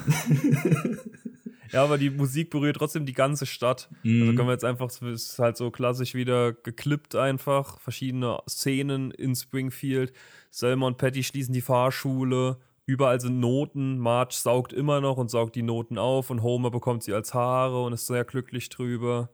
ja, 1.72 1.84
aber 1.84 1.98
die 1.98 2.10
Musik 2.10 2.50
berührt 2.50 2.78
trotzdem 2.78 3.06
die 3.06 3.14
ganze 3.14 3.46
Stadt. 3.46 3.90
Also 4.04 4.10
Mhm. 4.10 4.36
können 4.36 4.48
wir 4.48 4.54
jetzt 4.54 4.66
einfach, 4.66 4.88
es 4.88 5.02
ist 5.02 5.40
halt 5.40 5.58
so 5.58 5.70
klassisch 5.72 6.14
wieder 6.16 6.54
geklippt 6.54 7.16
einfach. 7.16 7.80
Verschiedene 7.80 8.40
Szenen 8.50 9.12
in 9.12 9.36
Springfield. 9.36 10.14
Selma 10.50 10.88
und 10.88 10.98
Patty 10.98 11.24
schließen 11.24 11.54
die 11.54 11.62
Fahrschule. 11.62 12.58
Überall 12.90 13.22
sind 13.22 13.40
Noten. 13.40 14.00
Marge 14.00 14.34
saugt 14.34 14.74
immer 14.74 15.00
noch 15.00 15.18
und 15.18 15.30
saugt 15.30 15.56
die 15.56 15.62
Noten 15.62 16.00
auf. 16.00 16.32
Und 16.32 16.42
Homer 16.42 16.72
bekommt 16.72 17.04
sie 17.04 17.14
als 17.14 17.36
Haare 17.36 17.84
und 17.84 17.94
ist 17.94 18.08
sehr 18.08 18.26
glücklich 18.26 18.70
drüber. 18.70 19.30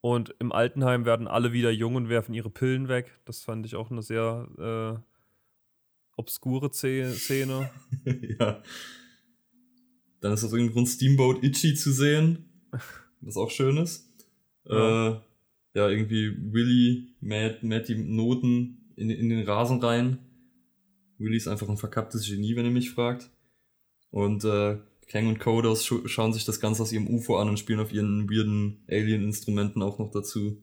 Und 0.00 0.32
im 0.38 0.52
Altenheim 0.52 1.04
werden 1.04 1.26
alle 1.26 1.52
wieder 1.52 1.72
jung 1.72 1.96
und 1.96 2.08
werfen 2.08 2.34
ihre 2.34 2.50
Pillen 2.50 2.86
weg. 2.86 3.18
Das 3.24 3.42
fand 3.42 3.66
ich 3.66 3.74
auch 3.74 3.90
eine 3.90 4.00
sehr 4.02 4.46
äh, 4.96 5.00
obskure 6.16 6.70
Ze- 6.70 7.14
Szene. 7.14 7.68
ja. 8.38 8.62
Dann 10.20 10.32
ist 10.32 10.44
aus 10.44 10.52
irgendeinem 10.52 10.74
Grund 10.74 10.88
Steamboat 10.88 11.42
Itchy 11.42 11.74
zu 11.74 11.90
sehen. 11.90 12.48
Was 13.20 13.36
auch 13.36 13.50
schön 13.50 13.76
ist. 13.76 14.08
Ja. 14.66 15.08
Äh, 15.08 15.20
ja, 15.74 15.88
irgendwie 15.88 16.32
Willy 16.52 17.16
mäht, 17.20 17.64
mäht 17.64 17.88
die 17.88 17.96
Noten 17.96 18.92
in, 18.94 19.10
in 19.10 19.30
den 19.30 19.44
Rasen 19.48 19.82
rein. 19.82 20.18
Willy 21.18 21.36
ist 21.36 21.48
einfach 21.48 21.68
ein 21.68 21.76
verkapptes 21.76 22.26
Genie, 22.26 22.56
wenn 22.56 22.64
ihr 22.64 22.70
mich 22.70 22.90
fragt. 22.90 23.30
Und 24.10 24.44
äh, 24.44 24.78
Kang 25.08 25.26
und 25.26 25.40
Kodos 25.40 25.84
scha 25.84 25.96
schauen 26.06 26.32
sich 26.32 26.44
das 26.44 26.60
Ganze 26.60 26.82
aus 26.82 26.92
ihrem 26.92 27.08
UFO 27.08 27.38
an 27.38 27.48
und 27.48 27.58
spielen 27.58 27.80
auf 27.80 27.92
ihren 27.92 28.30
weirden 28.30 28.84
Alien-Instrumenten 28.88 29.82
auch 29.82 29.98
noch 29.98 30.10
dazu. 30.10 30.62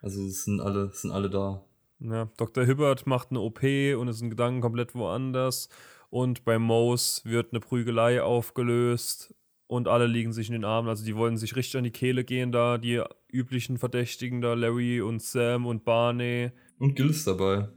Also 0.00 0.24
es 0.26 0.44
sind 0.44 0.60
alle, 0.60 0.90
es 0.92 1.02
sind 1.02 1.10
alle 1.10 1.30
da. 1.30 1.64
Ja, 2.00 2.28
Dr. 2.36 2.64
Hibbert 2.64 3.06
macht 3.06 3.30
eine 3.30 3.40
OP 3.40 3.62
und 3.62 4.08
ist 4.08 4.20
in 4.20 4.30
Gedanken 4.30 4.60
komplett 4.60 4.94
woanders. 4.94 5.68
Und 6.10 6.44
bei 6.44 6.58
Moos 6.58 7.22
wird 7.24 7.52
eine 7.52 7.60
Prügelei 7.60 8.22
aufgelöst 8.22 9.34
und 9.66 9.88
alle 9.88 10.06
liegen 10.06 10.32
sich 10.32 10.48
in 10.48 10.52
den 10.52 10.64
Armen. 10.64 10.88
Also 10.88 11.04
die 11.04 11.16
wollen 11.16 11.38
sich 11.38 11.56
richtig 11.56 11.78
an 11.78 11.84
die 11.84 11.90
Kehle 11.90 12.24
gehen 12.24 12.52
da, 12.52 12.76
die 12.76 13.02
üblichen 13.30 13.78
Verdächtigen 13.78 14.42
da, 14.42 14.54
Larry 14.54 15.00
und 15.00 15.22
Sam 15.22 15.64
und 15.64 15.84
Barney. 15.84 16.50
Und 16.78 16.96
Gil 16.96 17.10
ist 17.10 17.26
dabei. 17.26 17.68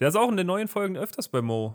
Der 0.00 0.08
ist 0.08 0.16
auch 0.16 0.28
in 0.30 0.36
den 0.36 0.46
neuen 0.46 0.68
Folgen 0.68 0.96
öfters 0.96 1.28
bei 1.28 1.42
Mo. 1.42 1.74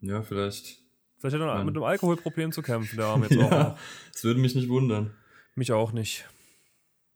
Ja, 0.00 0.22
vielleicht. 0.22 0.78
Vielleicht 1.18 1.34
hat 1.34 1.42
er 1.42 1.54
Nein. 1.54 1.66
mit 1.66 1.76
einem 1.76 1.84
Alkoholproblem 1.84 2.52
zu 2.52 2.62
kämpfen, 2.62 2.96
der 2.96 3.06
Arm 3.06 3.22
jetzt 3.28 3.36
auch 3.36 3.50
Ja, 3.50 3.62
noch. 3.70 3.78
das 4.12 4.24
würde 4.24 4.40
mich 4.40 4.54
nicht 4.54 4.68
wundern. 4.68 5.14
Mich 5.54 5.72
auch 5.72 5.92
nicht. 5.92 6.26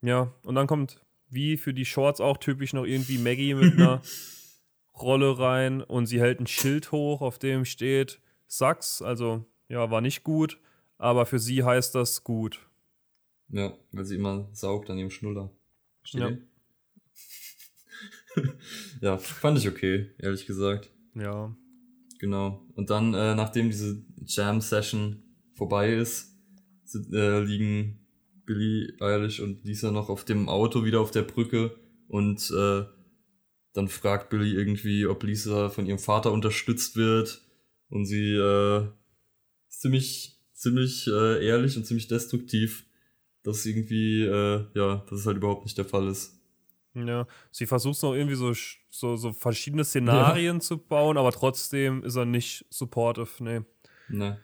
Ja, 0.02 0.32
und 0.42 0.54
dann 0.54 0.66
kommt, 0.66 1.00
wie 1.30 1.56
für 1.56 1.72
die 1.72 1.86
Shorts 1.86 2.20
auch 2.20 2.36
typisch, 2.36 2.74
noch 2.74 2.84
irgendwie 2.84 3.18
Maggie 3.18 3.54
mit 3.54 3.72
einer 3.74 4.02
Rolle 4.94 5.38
rein 5.38 5.82
und 5.82 6.06
sie 6.06 6.20
hält 6.20 6.40
ein 6.40 6.46
Schild 6.46 6.92
hoch, 6.92 7.20
auf 7.22 7.38
dem 7.38 7.64
steht 7.64 8.20
Sachs. 8.46 9.00
Also, 9.02 9.44
ja, 9.68 9.90
war 9.90 10.00
nicht 10.02 10.22
gut, 10.22 10.60
aber 10.98 11.24
für 11.26 11.38
sie 11.38 11.64
heißt 11.64 11.94
das 11.94 12.22
gut. 12.22 12.68
Ja, 13.48 13.72
weil 13.92 14.04
sie 14.04 14.16
immer 14.16 14.48
saugt 14.52 14.90
an 14.90 14.98
ihrem 14.98 15.10
Schnuller. 15.10 15.50
Versteht 16.00 16.20
Ja. 16.20 16.30
ja, 19.00 19.18
fand 19.18 19.58
ich 19.58 19.68
okay, 19.68 20.10
ehrlich 20.18 20.46
gesagt. 20.46 20.90
Ja. 21.14 21.54
Genau. 22.18 22.64
Und 22.74 22.90
dann, 22.90 23.14
äh, 23.14 23.34
nachdem 23.34 23.70
diese 23.70 24.02
Jam-Session 24.24 25.22
vorbei 25.54 25.94
ist, 25.94 26.34
äh, 27.12 27.40
liegen 27.40 28.00
Billy 28.46 28.94
Eilish 29.00 29.40
und 29.40 29.64
Lisa 29.64 29.90
noch 29.90 30.08
auf 30.08 30.24
dem 30.24 30.48
Auto 30.48 30.84
wieder 30.84 31.00
auf 31.00 31.10
der 31.10 31.22
Brücke 31.22 31.76
und 32.08 32.50
äh, 32.50 32.84
dann 33.72 33.88
fragt 33.88 34.30
Billy 34.30 34.52
irgendwie, 34.54 35.06
ob 35.06 35.22
Lisa 35.24 35.68
von 35.68 35.86
ihrem 35.86 35.98
Vater 35.98 36.32
unterstützt 36.32 36.96
wird 36.96 37.42
und 37.88 38.06
sie 38.06 38.34
äh, 38.34 38.86
ist 39.68 39.80
ziemlich, 39.80 40.40
ziemlich 40.52 41.06
äh, 41.08 41.44
ehrlich 41.46 41.76
und 41.76 41.84
ziemlich 41.84 42.08
destruktiv, 42.08 42.84
dass 43.42 43.66
irgendwie, 43.66 44.22
äh, 44.22 44.64
ja, 44.74 45.04
dass 45.08 45.20
es 45.20 45.26
halt 45.26 45.38
überhaupt 45.38 45.64
nicht 45.64 45.76
der 45.76 45.84
Fall 45.84 46.08
ist. 46.08 46.40
Ja, 46.94 47.26
sie 47.50 47.66
versucht 47.66 48.02
noch 48.02 48.14
irgendwie 48.14 48.36
so, 48.36 48.52
so, 48.88 49.16
so 49.16 49.32
verschiedene 49.32 49.84
Szenarien 49.84 50.56
ja. 50.56 50.60
zu 50.60 50.78
bauen, 50.78 51.18
aber 51.18 51.32
trotzdem 51.32 52.04
ist 52.04 52.16
er 52.16 52.24
nicht 52.24 52.64
supportive, 52.70 53.42
nee. 53.42 53.60
Nee. 54.08 54.36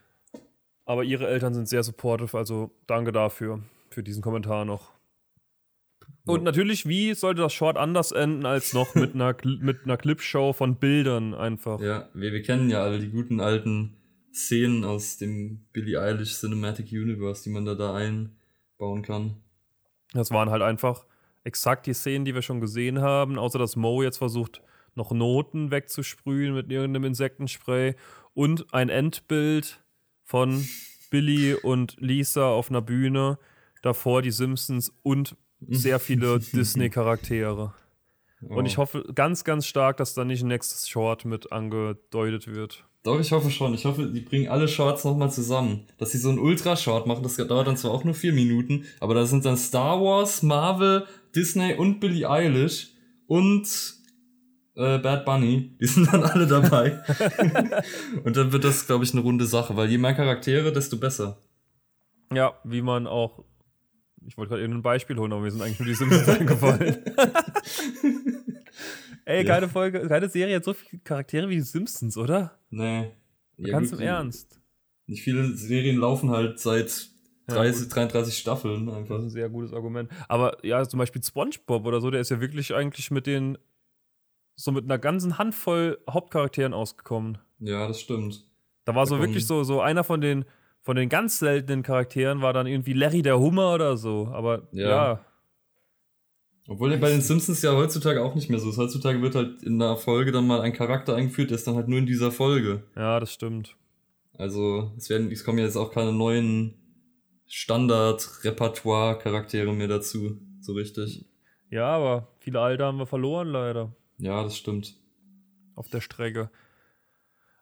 Aber 0.84 1.04
ihre 1.04 1.28
Eltern 1.28 1.54
sind 1.54 1.68
sehr 1.68 1.84
supportive, 1.84 2.36
also 2.36 2.72
danke 2.88 3.12
dafür, 3.12 3.62
für 3.90 4.02
diesen 4.02 4.22
Kommentar 4.22 4.64
noch. 4.64 4.92
Und 6.26 6.42
natürlich, 6.42 6.86
wie 6.86 7.14
sollte 7.14 7.42
das 7.42 7.52
Short 7.52 7.76
anders 7.76 8.12
enden 8.12 8.44
als 8.44 8.74
noch 8.74 8.94
mit 8.94 9.14
einer, 9.14 9.36
mit 9.44 9.84
einer 9.84 9.96
Clipshow 9.96 10.52
von 10.52 10.76
Bildern 10.76 11.34
einfach? 11.34 11.80
Ja, 11.80 12.08
wir, 12.14 12.32
wir 12.32 12.42
kennen 12.42 12.68
ja 12.68 12.82
alle 12.82 12.98
die 12.98 13.10
guten 13.10 13.40
alten 13.40 13.96
Szenen 14.32 14.84
aus 14.84 15.18
dem 15.18 15.66
Billie 15.72 16.00
Eilish 16.00 16.38
Cinematic 16.38 16.92
Universe, 16.92 17.44
die 17.44 17.50
man 17.50 17.64
da, 17.64 17.74
da 17.74 17.94
einbauen 17.94 19.02
kann. 19.02 19.36
Das 20.12 20.30
waren 20.30 20.50
halt 20.50 20.62
einfach 20.62 21.04
exakt 21.44 21.86
die 21.86 21.94
Szenen, 21.94 22.24
die 22.24 22.34
wir 22.34 22.42
schon 22.42 22.60
gesehen 22.60 23.00
haben, 23.00 23.38
außer 23.38 23.58
dass 23.58 23.76
Mo 23.76 24.02
jetzt 24.02 24.18
versucht, 24.18 24.62
noch 24.94 25.12
Noten 25.12 25.70
wegzusprühen 25.70 26.54
mit 26.54 26.70
irgendeinem 26.70 27.04
Insektenspray 27.04 27.94
und 28.34 28.72
ein 28.74 28.88
Endbild 28.88 29.82
von 30.24 30.66
Billy 31.10 31.54
und 31.54 31.96
Lisa 31.98 32.48
auf 32.48 32.70
einer 32.70 32.82
Bühne, 32.82 33.38
davor 33.82 34.22
die 34.22 34.30
Simpsons 34.30 34.92
und 35.02 35.36
sehr 35.68 35.98
viele 35.98 36.38
Disney-Charaktere. 36.52 37.74
Oh. 38.42 38.54
Und 38.54 38.66
ich 38.66 38.78
hoffe 38.78 39.04
ganz, 39.14 39.44
ganz 39.44 39.66
stark, 39.66 39.98
dass 39.98 40.14
da 40.14 40.24
nicht 40.24 40.42
ein 40.42 40.48
nächstes 40.48 40.88
Short 40.88 41.24
mit 41.24 41.52
angedeutet 41.52 42.46
wird. 42.46 42.84
Doch, 43.02 43.18
ich 43.18 43.32
hoffe 43.32 43.50
schon. 43.50 43.72
Ich 43.72 43.86
hoffe, 43.86 44.06
die 44.06 44.20
bringen 44.20 44.48
alle 44.48 44.68
Shorts 44.68 45.04
nochmal 45.04 45.30
zusammen. 45.30 45.86
Dass 45.96 46.12
sie 46.12 46.18
so 46.18 46.28
ein 46.28 46.38
Ultra-Short 46.38 47.06
machen, 47.06 47.22
das 47.22 47.36
dauert 47.36 47.66
dann 47.66 47.76
zwar 47.76 47.92
auch 47.92 48.04
nur 48.04 48.14
vier 48.14 48.34
Minuten, 48.34 48.84
aber 49.00 49.14
da 49.14 49.24
sind 49.24 49.44
dann 49.46 49.56
Star 49.56 50.00
Wars, 50.02 50.42
Marvel, 50.42 51.06
Disney 51.34 51.74
und 51.74 52.00
Billie 52.00 52.28
Eilish 52.28 52.88
und 53.26 53.66
äh, 54.74 54.98
Bad 54.98 55.24
Bunny. 55.24 55.76
Die 55.80 55.86
sind 55.86 56.12
dann 56.12 56.22
alle 56.22 56.46
dabei. 56.46 57.02
und 58.24 58.36
dann 58.36 58.52
wird 58.52 58.64
das, 58.64 58.86
glaube 58.86 59.04
ich, 59.04 59.12
eine 59.12 59.22
runde 59.22 59.46
Sache, 59.46 59.76
weil 59.76 59.88
je 59.88 59.98
mehr 59.98 60.14
Charaktere, 60.14 60.72
desto 60.72 60.96
besser. 60.96 61.38
Ja, 62.32 62.54
wie 62.64 62.82
man 62.82 63.06
auch 63.06 63.44
ich 64.26 64.36
wollte 64.36 64.50
gerade 64.50 64.62
irgendein 64.62 64.82
Beispiel 64.82 65.16
holen, 65.16 65.32
aber 65.32 65.40
mir 65.42 65.50
sind 65.50 65.62
eigentlich 65.62 65.78
nur 65.78 65.88
die 65.88 65.94
Simpsons 65.94 66.28
eingefallen. 66.40 66.98
Ey, 69.24 69.44
keine 69.44 69.68
Folge, 69.68 70.06
keine 70.08 70.28
Serie 70.28 70.56
hat 70.56 70.64
so 70.64 70.74
viele 70.74 71.00
Charaktere 71.02 71.48
wie 71.48 71.56
die 71.56 71.62
Simpsons, 71.62 72.16
oder? 72.16 72.58
Nee. 72.70 73.12
Ja, 73.56 73.72
Ganz 73.72 73.92
im 73.92 74.00
Ernst. 74.00 74.60
Nicht 75.06 75.22
viele 75.22 75.56
Serien 75.56 75.96
laufen 75.96 76.30
halt 76.30 76.58
seit 76.58 77.08
30, 77.54 77.88
ja, 77.88 77.94
33 77.94 78.38
Staffeln 78.38 78.88
einfach. 78.88 79.16
Das 79.16 79.24
ist 79.24 79.30
ein 79.30 79.30
sehr 79.30 79.48
gutes 79.48 79.72
Argument. 79.72 80.10
Aber 80.28 80.64
ja, 80.64 80.86
zum 80.86 80.98
Beispiel 80.98 81.22
SpongeBob 81.22 81.86
oder 81.86 82.00
so, 82.00 82.10
der 82.10 82.20
ist 82.20 82.30
ja 82.30 82.40
wirklich 82.40 82.74
eigentlich 82.74 83.10
mit 83.10 83.26
den, 83.26 83.58
so 84.56 84.72
mit 84.72 84.84
einer 84.84 84.98
ganzen 84.98 85.38
Handvoll 85.38 85.98
Hauptcharakteren 86.08 86.74
ausgekommen. 86.74 87.38
Ja, 87.58 87.86
das 87.86 88.00
stimmt. 88.00 88.44
Da 88.84 88.94
war 88.94 89.02
da 89.02 89.06
so 89.06 89.20
wirklich 89.20 89.46
so, 89.46 89.62
so 89.62 89.80
einer 89.80 90.04
von 90.04 90.20
den 90.20 90.44
von 90.82 90.96
den 90.96 91.08
ganz 91.08 91.38
seltenen 91.38 91.82
Charakteren 91.82 92.40
war 92.40 92.52
dann 92.52 92.66
irgendwie 92.66 92.94
Larry 92.94 93.22
der 93.22 93.38
Hummer 93.38 93.74
oder 93.74 93.96
so. 93.96 94.28
Aber 94.32 94.68
ja. 94.72 94.88
ja. 94.88 95.24
Obwohl 96.68 96.96
bei 96.98 97.10
den 97.10 97.20
Simpsons 97.20 97.62
ja 97.62 97.74
heutzutage 97.74 98.22
auch 98.22 98.34
nicht 98.34 98.48
mehr 98.48 98.60
so 98.60 98.70
ist. 98.70 98.78
Heutzutage 98.78 99.20
wird 99.20 99.34
halt 99.34 99.62
in 99.62 99.80
einer 99.80 99.96
Folge 99.96 100.32
dann 100.32 100.46
mal 100.46 100.60
ein 100.60 100.72
Charakter 100.72 101.16
eingeführt, 101.16 101.50
der 101.50 101.56
ist 101.56 101.66
dann 101.66 101.74
halt 101.74 101.88
nur 101.88 101.98
in 101.98 102.06
dieser 102.06 102.30
Folge. 102.30 102.84
Ja, 102.96 103.18
das 103.18 103.32
stimmt. 103.32 103.76
Also, 104.38 104.92
es 104.96 105.10
werden, 105.10 105.30
es 105.30 105.44
kommen 105.44 105.58
jetzt 105.58 105.76
auch 105.76 105.92
keine 105.92 106.12
neuen 106.12 106.74
Standard-Repertoire-Charaktere 107.50 109.72
mehr 109.72 109.88
dazu, 109.88 110.38
so 110.60 110.72
richtig. 110.72 111.24
Ja, 111.68 111.88
aber 111.88 112.28
viele 112.38 112.60
alte 112.60 112.84
haben 112.84 112.98
wir 112.98 113.06
verloren, 113.06 113.48
leider. 113.48 113.92
Ja, 114.18 114.44
das 114.44 114.56
stimmt. 114.56 114.94
Auf 115.74 115.88
der 115.88 116.00
Strecke. 116.00 116.48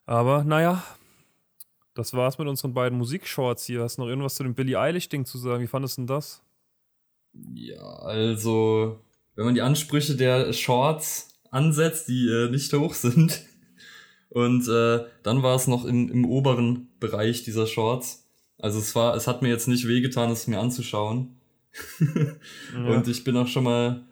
Aber 0.05 0.45
naja, 0.45 0.85
das 1.95 2.13
war's 2.13 2.37
mit 2.39 2.49
unseren 2.49 2.75
beiden 2.75 2.99
Musikshorts 2.99 3.65
hier. 3.65 3.83
Hast 3.83 3.97
du 3.97 4.03
noch 4.03 4.09
irgendwas 4.09 4.35
zu 4.35 4.43
dem 4.43 4.55
Billie 4.55 4.79
Eilish-Ding 4.79 5.25
zu 5.25 5.39
sagen? 5.39 5.63
Wie 5.63 5.67
fandest 5.67 5.97
du 5.97 6.03
denn 6.03 6.07
das? 6.07 6.43
Ja, 7.55 7.81
also, 7.81 9.01
wenn 9.37 9.47
man 9.47 9.55
die 9.55 9.63
Ansprüche 9.63 10.17
der 10.17 10.53
Shorts 10.53 11.41
ansetzt, 11.51 12.09
die 12.09 12.29
äh, 12.29 12.51
nicht 12.51 12.71
hoch 12.75 12.93
sind, 12.93 13.43
und 14.29 14.69
äh, 14.69 15.07
dann 15.23 15.43
war 15.43 15.57
es 15.57 15.67
noch 15.67 15.87
im, 15.87 16.11
im 16.11 16.27
oberen 16.27 16.91
Bereich 17.01 17.45
dieser 17.45 17.67
Shorts. 17.67 18.28
Also 18.59 18.79
es 18.79 18.95
war, 18.95 19.15
es 19.15 19.27
hat 19.27 19.43
mir 19.43 19.49
jetzt 19.49 19.69
nicht 19.69 19.87
wehgetan, 19.87 20.31
es 20.31 20.47
mir 20.47 20.59
anzuschauen. 20.59 21.37
ja. 22.01 22.89
Und 22.89 23.07
ich 23.09 23.25
bin 23.25 23.37
auch 23.37 23.47
schon 23.47 23.65
mal. 23.65 24.05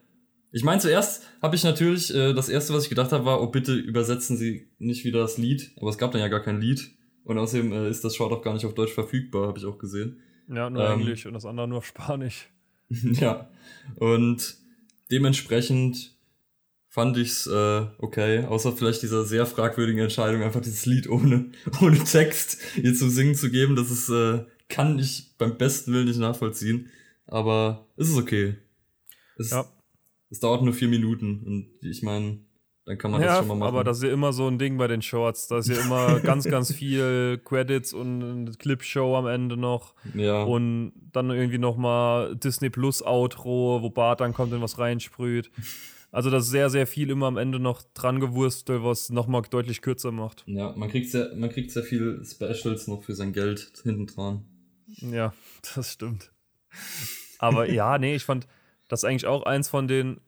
Ich 0.52 0.62
meine, 0.64 0.80
zuerst 0.80 1.24
habe 1.42 1.56
ich 1.56 1.64
natürlich, 1.64 2.14
äh, 2.14 2.32
das 2.32 2.48
erste, 2.48 2.72
was 2.72 2.84
ich 2.84 2.88
gedacht 2.88 3.12
habe, 3.12 3.24
war, 3.24 3.42
oh 3.42 3.48
bitte 3.48 3.74
übersetzen 3.74 4.36
Sie 4.36 4.68
nicht 4.78 5.04
wieder 5.04 5.20
das 5.20 5.36
Lied. 5.36 5.72
Aber 5.76 5.90
es 5.90 5.98
gab 5.98 6.12
dann 6.12 6.20
ja 6.20 6.28
gar 6.28 6.42
kein 6.42 6.60
Lied. 6.60 6.96
Und 7.24 7.38
außerdem 7.38 7.72
äh, 7.72 7.90
ist 7.90 8.04
das 8.04 8.14
Short 8.14 8.32
auch 8.32 8.42
gar 8.42 8.54
nicht 8.54 8.64
auf 8.64 8.74
Deutsch 8.74 8.92
verfügbar, 8.92 9.48
habe 9.48 9.58
ich 9.58 9.64
auch 9.64 9.78
gesehen. 9.78 10.22
Ja, 10.48 10.70
nur 10.70 10.88
ähm, 10.88 11.00
Englisch 11.00 11.26
und 11.26 11.34
das 11.34 11.44
andere 11.44 11.66
nur 11.66 11.78
auf 11.78 11.86
Spanisch. 11.86 12.48
ja. 12.88 13.50
Und 13.96 14.56
dementsprechend 15.10 16.15
fand 16.96 17.18
ich's 17.18 17.46
äh, 17.46 17.86
okay, 17.98 18.46
außer 18.46 18.72
vielleicht 18.72 19.02
dieser 19.02 19.26
sehr 19.26 19.44
fragwürdigen 19.44 20.00
Entscheidung, 20.00 20.42
einfach 20.42 20.62
dieses 20.62 20.86
Lied 20.86 21.10
ohne, 21.10 21.50
ohne 21.82 21.98
Text 22.02 22.58
ihr 22.82 22.94
zu 22.94 23.10
singen 23.10 23.34
zu 23.34 23.50
geben. 23.50 23.76
Das 23.76 23.90
ist, 23.90 24.08
äh, 24.08 24.46
kann 24.70 24.98
ich 24.98 25.34
beim 25.36 25.58
besten 25.58 25.92
Willen 25.92 26.06
nicht 26.06 26.18
nachvollziehen. 26.18 26.88
Aber 27.26 27.86
es 27.98 28.08
ist 28.08 28.16
okay. 28.16 28.56
Es, 29.36 29.50
ja. 29.50 29.66
es 30.30 30.40
dauert 30.40 30.62
nur 30.62 30.72
vier 30.72 30.88
Minuten 30.88 31.42
und 31.44 31.68
ich 31.82 32.02
meine, 32.02 32.38
dann 32.86 32.96
kann 32.96 33.10
man 33.10 33.20
ja, 33.20 33.26
das 33.26 33.38
schon 33.40 33.48
mal 33.48 33.56
machen. 33.56 33.68
Aber 33.68 33.84
das 33.84 33.98
ist 33.98 34.04
ja 34.04 34.10
immer 34.10 34.32
so 34.32 34.48
ein 34.48 34.58
Ding 34.58 34.78
bei 34.78 34.86
den 34.86 35.02
Shorts. 35.02 35.48
Da 35.48 35.58
ist 35.58 35.68
ja 35.68 35.78
immer 35.78 36.20
ganz, 36.22 36.44
ganz 36.46 36.72
viel 36.72 37.38
Credits 37.44 37.92
und 37.92 38.58
Clipshow 38.58 39.16
am 39.18 39.26
Ende 39.26 39.58
noch. 39.58 39.94
Ja. 40.14 40.44
Und 40.44 40.94
dann 41.12 41.28
irgendwie 41.28 41.58
nochmal 41.58 42.36
Disney 42.36 42.70
Plus 42.70 43.02
Outro, 43.02 43.82
wo 43.82 43.90
Bart 43.90 44.20
dann 44.20 44.32
kommt 44.32 44.54
und 44.54 44.62
was 44.62 44.78
reinsprüht. 44.78 45.50
Also 46.12 46.30
das 46.30 46.44
ist 46.44 46.50
sehr, 46.50 46.70
sehr 46.70 46.86
viel 46.86 47.10
immer 47.10 47.26
am 47.26 47.36
Ende 47.36 47.58
noch 47.58 47.82
dran 47.94 48.20
gewurstelt, 48.20 48.82
was 48.82 49.10
nochmal 49.10 49.42
deutlich 49.42 49.82
kürzer 49.82 50.12
macht. 50.12 50.44
Ja, 50.46 50.72
man 50.76 50.88
kriegt, 50.88 51.10
sehr, 51.10 51.34
man 51.34 51.50
kriegt 51.50 51.70
sehr 51.70 51.82
viel 51.82 52.22
Specials 52.24 52.86
noch 52.86 53.02
für 53.02 53.14
sein 53.14 53.32
Geld 53.32 53.72
hinten 53.82 54.06
dran. 54.06 54.44
Ja, 54.86 55.34
das 55.74 55.92
stimmt. 55.92 56.32
Aber 57.38 57.70
ja, 57.70 57.98
nee, 57.98 58.14
ich 58.14 58.24
fand 58.24 58.46
das 58.88 59.04
eigentlich 59.04 59.26
auch 59.26 59.42
eins 59.42 59.68
von 59.68 59.88
den 59.88 60.20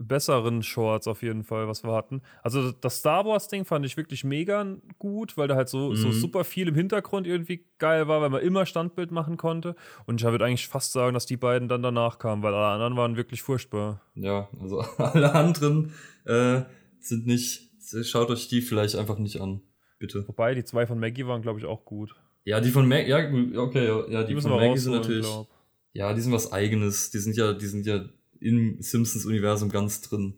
besseren 0.00 0.62
Shorts 0.62 1.06
auf 1.06 1.22
jeden 1.22 1.44
Fall, 1.44 1.68
was 1.68 1.84
wir 1.84 1.92
hatten. 1.92 2.22
Also 2.42 2.72
das 2.72 2.98
Star 2.98 3.24
Wars-Ding 3.24 3.64
fand 3.64 3.84
ich 3.84 3.96
wirklich 3.96 4.24
mega 4.24 4.66
gut, 4.98 5.36
weil 5.36 5.48
da 5.48 5.56
halt 5.56 5.68
so, 5.68 5.90
mhm. 5.90 5.96
so 5.96 6.12
super 6.12 6.44
viel 6.44 6.68
im 6.68 6.74
Hintergrund 6.74 7.26
irgendwie 7.26 7.66
geil 7.78 8.08
war, 8.08 8.20
weil 8.20 8.30
man 8.30 8.42
immer 8.42 8.66
Standbild 8.66 9.10
machen 9.10 9.36
konnte. 9.36 9.76
Und 10.06 10.20
ich 10.20 10.26
würde 10.26 10.44
eigentlich 10.44 10.68
fast 10.68 10.92
sagen, 10.92 11.14
dass 11.14 11.26
die 11.26 11.36
beiden 11.36 11.68
dann 11.68 11.82
danach 11.82 12.18
kamen, 12.18 12.42
weil 12.42 12.54
alle 12.54 12.66
anderen 12.66 12.96
waren 12.96 13.16
wirklich 13.16 13.42
furchtbar. 13.42 14.00
Ja, 14.14 14.48
also 14.60 14.80
alle 14.98 15.34
anderen 15.34 15.92
äh, 16.24 16.62
sind 16.98 17.26
nicht. 17.26 17.68
Schaut 18.02 18.30
euch 18.30 18.48
die 18.48 18.62
vielleicht 18.62 18.94
einfach 18.94 19.18
nicht 19.18 19.40
an, 19.40 19.62
bitte. 19.98 20.26
Wobei, 20.28 20.54
die 20.54 20.64
zwei 20.64 20.86
von 20.86 20.98
Maggie 20.98 21.26
waren, 21.26 21.42
glaube 21.42 21.58
ich, 21.58 21.64
auch 21.64 21.84
gut. 21.84 22.14
Ja, 22.44 22.60
die 22.60 22.70
von 22.70 22.88
Maggie, 22.88 23.10
ja, 23.10 23.18
okay, 23.60 23.86
ja, 24.10 24.22
die, 24.22 24.34
die 24.34 24.40
von 24.40 24.52
Maggie 24.52 24.78
sind 24.78 24.92
natürlich. 24.92 25.26
Glaub. 25.26 25.48
Ja, 25.92 26.14
die 26.14 26.20
sind 26.20 26.32
was 26.32 26.52
eigenes. 26.52 27.10
Die 27.10 27.18
sind 27.18 27.36
ja, 27.36 27.52
die 27.52 27.66
sind 27.66 27.84
ja 27.84 28.04
im 28.40 28.76
Simpsons-Universum 28.80 29.68
ganz 29.68 30.00
drin. 30.00 30.34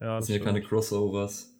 Ja, 0.00 0.16
das, 0.16 0.18
das 0.18 0.26
sind 0.26 0.36
ja 0.36 0.44
keine 0.44 0.62
Crossovers. 0.62 1.54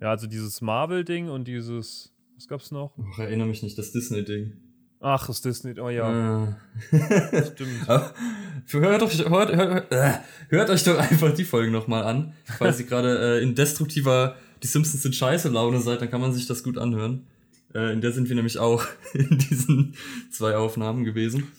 Ja, 0.00 0.10
also 0.10 0.26
dieses 0.26 0.60
Marvel-Ding 0.60 1.28
und 1.28 1.46
dieses. 1.46 2.12
Was 2.36 2.46
gab's 2.46 2.70
noch? 2.70 2.96
Ach, 3.12 3.18
erinnere 3.18 3.48
mich 3.48 3.62
nicht, 3.62 3.76
das 3.78 3.90
Disney-Ding. 3.92 4.52
Ach, 5.00 5.26
das 5.28 5.40
Disney, 5.40 5.78
oh 5.78 5.90
ja. 5.90 6.56
Äh. 6.90 7.46
Stimmt. 7.52 7.86
hört, 7.88 9.02
euch, 9.02 9.28
hört, 9.28 9.56
hört, 9.56 9.92
äh, 9.92 10.12
hört, 10.48 10.70
euch 10.70 10.82
doch 10.82 10.98
einfach 10.98 11.32
die 11.34 11.44
Folgen 11.44 11.72
nochmal 11.72 12.02
an. 12.02 12.34
Falls 12.44 12.80
ihr 12.80 12.86
gerade 12.86 13.38
äh, 13.38 13.42
in 13.42 13.54
destruktiver 13.54 14.36
Die 14.62 14.66
Simpsons 14.66 15.02
sind 15.02 15.14
scheiße 15.14 15.50
Laune 15.50 15.80
seid, 15.80 16.00
dann 16.00 16.10
kann 16.10 16.20
man 16.20 16.32
sich 16.32 16.46
das 16.46 16.64
gut 16.64 16.78
anhören. 16.78 17.26
Äh, 17.74 17.92
in 17.92 18.00
der 18.00 18.10
sind 18.10 18.28
wir 18.28 18.34
nämlich 18.34 18.58
auch 18.58 18.84
in 19.14 19.38
diesen 19.38 19.94
zwei 20.32 20.56
Aufnahmen 20.56 21.04
gewesen. 21.04 21.52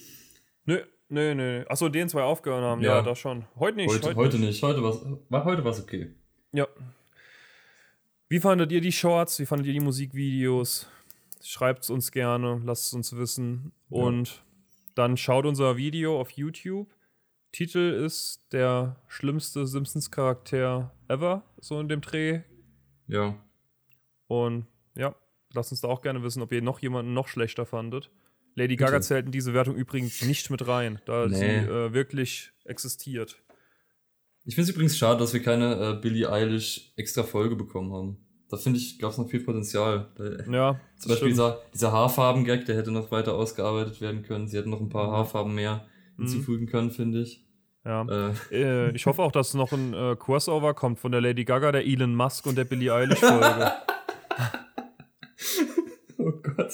Nö, 0.65 0.79
Nee, 1.09 1.33
nee. 1.33 1.65
Achso, 1.67 1.89
den 1.89 2.07
zwei 2.07 2.21
aufgehört 2.21 2.63
haben. 2.63 2.81
Ja, 2.81 2.97
ja 2.97 3.01
das 3.01 3.17
schon. 3.19 3.45
Heute 3.57 3.77
nicht. 3.77 3.89
Heute, 3.89 4.07
heute, 4.07 4.15
heute 4.15 4.37
nicht. 4.37 4.47
nicht. 4.49 4.63
Heute 4.63 4.83
war's, 4.83 5.03
war 5.29 5.43
heute 5.43 5.65
was 5.65 5.81
okay. 5.81 6.13
Ja. 6.53 6.67
Wie 8.29 8.39
fandet 8.39 8.71
ihr 8.71 8.79
die 8.79 8.91
Shorts? 8.91 9.39
Wie 9.39 9.47
fandet 9.47 9.67
ihr 9.67 9.73
die 9.73 9.79
Musikvideos? 9.79 10.87
Schreibt 11.43 11.83
es 11.83 11.89
uns 11.89 12.11
gerne, 12.11 12.61
lasst 12.63 12.85
es 12.87 12.93
uns 12.93 13.15
wissen. 13.15 13.71
Ja. 13.89 14.03
Und 14.03 14.43
dann 14.93 15.17
schaut 15.17 15.45
unser 15.45 15.77
Video 15.77 16.21
auf 16.21 16.29
YouTube. 16.31 16.93
Titel 17.51 18.03
ist 18.05 18.45
der 18.51 18.97
schlimmste 19.07 19.65
Simpsons-Charakter 19.65 20.93
ever, 21.07 21.43
so 21.59 21.79
in 21.79 21.89
dem 21.89 22.01
Dreh. 22.01 22.41
Ja. 23.07 23.35
Und 24.27 24.67
ja, 24.95 25.15
lasst 25.53 25.71
uns 25.71 25.81
da 25.81 25.87
auch 25.87 26.01
gerne 26.01 26.21
wissen, 26.21 26.43
ob 26.43 26.51
ihr 26.51 26.61
noch 26.61 26.79
jemanden 26.79 27.15
noch 27.15 27.27
schlechter 27.27 27.65
fandet. 27.65 28.11
Lady 28.55 28.75
Gaga 28.75 28.93
Bitte. 28.97 29.07
zählt 29.07 29.25
in 29.25 29.31
diese 29.31 29.53
Wertung 29.53 29.75
übrigens 29.75 30.21
nicht 30.23 30.49
mit 30.49 30.67
rein, 30.67 30.99
da 31.05 31.27
Nee. 31.27 31.35
sie 31.35 31.45
äh, 31.45 31.93
wirklich 31.93 32.51
existiert. 32.65 33.41
Ich 34.45 34.55
finde 34.55 34.69
es 34.69 34.75
übrigens 34.75 34.97
schade, 34.97 35.19
dass 35.19 35.33
wir 35.33 35.41
keine 35.41 35.75
äh, 35.97 36.01
Billie 36.01 36.31
Eilish 36.31 36.91
extra 36.95 37.23
Folge 37.23 37.55
bekommen 37.55 37.93
haben. 37.93 38.17
Da 38.49 38.57
finde 38.57 38.79
ich, 38.79 38.97
gab 38.97 39.11
es 39.11 39.17
noch 39.19 39.29
viel 39.29 39.41
Potenzial. 39.41 40.07
Ja, 40.51 40.79
Zum 40.97 41.09
Beispiel 41.09 41.15
stimmt. 41.15 41.31
dieser, 41.33 41.61
dieser 41.73 41.91
Haarfarben-Gag, 41.91 42.65
der 42.65 42.75
hätte 42.77 42.91
noch 42.91 43.11
weiter 43.11 43.35
ausgearbeitet 43.35 44.01
werden 44.01 44.23
können. 44.23 44.47
Sie 44.47 44.57
hätten 44.57 44.71
noch 44.71 44.81
ein 44.81 44.89
paar 44.89 45.11
Haarfarben 45.11 45.53
mehr 45.53 45.85
Mhm. 46.17 46.23
hinzufügen 46.23 46.65
können, 46.65 46.89
finde 46.89 47.21
ich. 47.21 47.45
Ja. 47.85 48.05
Äh, 48.09 48.33
Äh, 48.51 48.95
ich 48.95 49.05
hoffe 49.05 49.21
auch, 49.21 49.31
dass 49.31 49.53
noch 49.53 49.71
ein 49.71 49.93
äh, 49.93 50.15
Crossover 50.17 50.73
kommt 50.73 50.99
von 50.99 51.11
der 51.11 51.21
Lady 51.21 51.45
Gaga, 51.45 51.71
der 51.71 51.85
Elon 51.85 52.15
Musk 52.15 52.47
und 52.47 52.57
der 52.57 52.65
Billie 52.65 52.91
Eilish-Folge. 52.93 53.71
oh 56.17 56.31
Gott. 56.41 56.71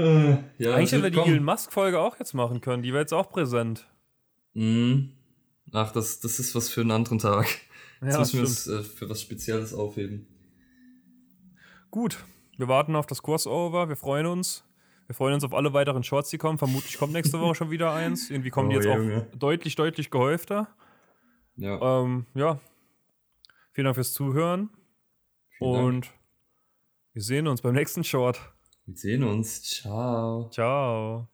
Äh, 0.00 0.30
ja, 0.58 0.74
Eigentlich 0.74 0.90
das 0.90 0.92
hätten 0.92 1.02
wir 1.02 1.10
die 1.10 1.16
kommen. 1.18 1.32
Elon 1.32 1.44
Musk-Folge 1.44 1.98
auch 2.00 2.18
jetzt 2.18 2.32
machen 2.34 2.60
können. 2.60 2.82
Die 2.82 2.90
wäre 2.92 3.02
jetzt 3.02 3.12
auch 3.12 3.28
präsent. 3.30 3.86
Mhm. 4.54 5.12
Ach, 5.72 5.92
das, 5.92 6.20
das 6.20 6.38
ist 6.40 6.54
was 6.54 6.68
für 6.68 6.80
einen 6.80 6.90
anderen 6.90 7.18
Tag. 7.18 7.46
Jetzt 8.02 8.12
Ja, 8.14 8.18
müssen 8.20 8.36
wir 8.38 8.44
es 8.44 8.66
äh, 8.66 8.82
für 8.82 9.08
was 9.10 9.20
Spezielles 9.20 9.74
aufheben. 9.74 10.26
Gut, 11.90 12.24
wir 12.56 12.68
warten 12.68 12.96
auf 12.96 13.06
das 13.06 13.22
Crossover. 13.22 13.88
Wir 13.88 13.96
freuen 13.96 14.26
uns. 14.26 14.64
Wir 15.06 15.14
freuen 15.14 15.34
uns 15.34 15.44
auf 15.44 15.52
alle 15.54 15.72
weiteren 15.72 16.02
Shorts, 16.04 16.30
die 16.30 16.38
kommen. 16.38 16.56
Vermutlich 16.56 16.96
kommt 16.96 17.12
nächste 17.12 17.40
Woche 17.40 17.54
schon 17.56 17.70
wieder 17.70 17.92
eins. 17.92 18.30
Irgendwie 18.30 18.50
kommen 18.50 18.70
die 18.70 18.76
Oh, 18.76 18.80
jetzt 18.80 18.86
Junge. 18.94 19.26
auch 19.32 19.38
deutlich, 19.38 19.74
deutlich 19.74 20.10
gehäufter. 20.10 20.68
Ja. 21.56 22.02
Ähm, 22.02 22.26
ja. 22.34 22.60
Vielen 23.72 23.86
Dank 23.86 23.96
fürs 23.96 24.12
Zuhören. 24.12 24.70
vielen 25.58 25.72
Dank. 25.72 25.84
Und 25.86 26.10
wir 27.12 27.22
sehen 27.22 27.48
uns 27.48 27.60
beim 27.60 27.74
nächsten 27.74 28.04
Short. 28.04 28.40
Wir 28.90 28.96
sehen 28.96 29.22
uns. 29.22 29.62
Ciao. 29.62 30.50
Ciao. 30.50 31.29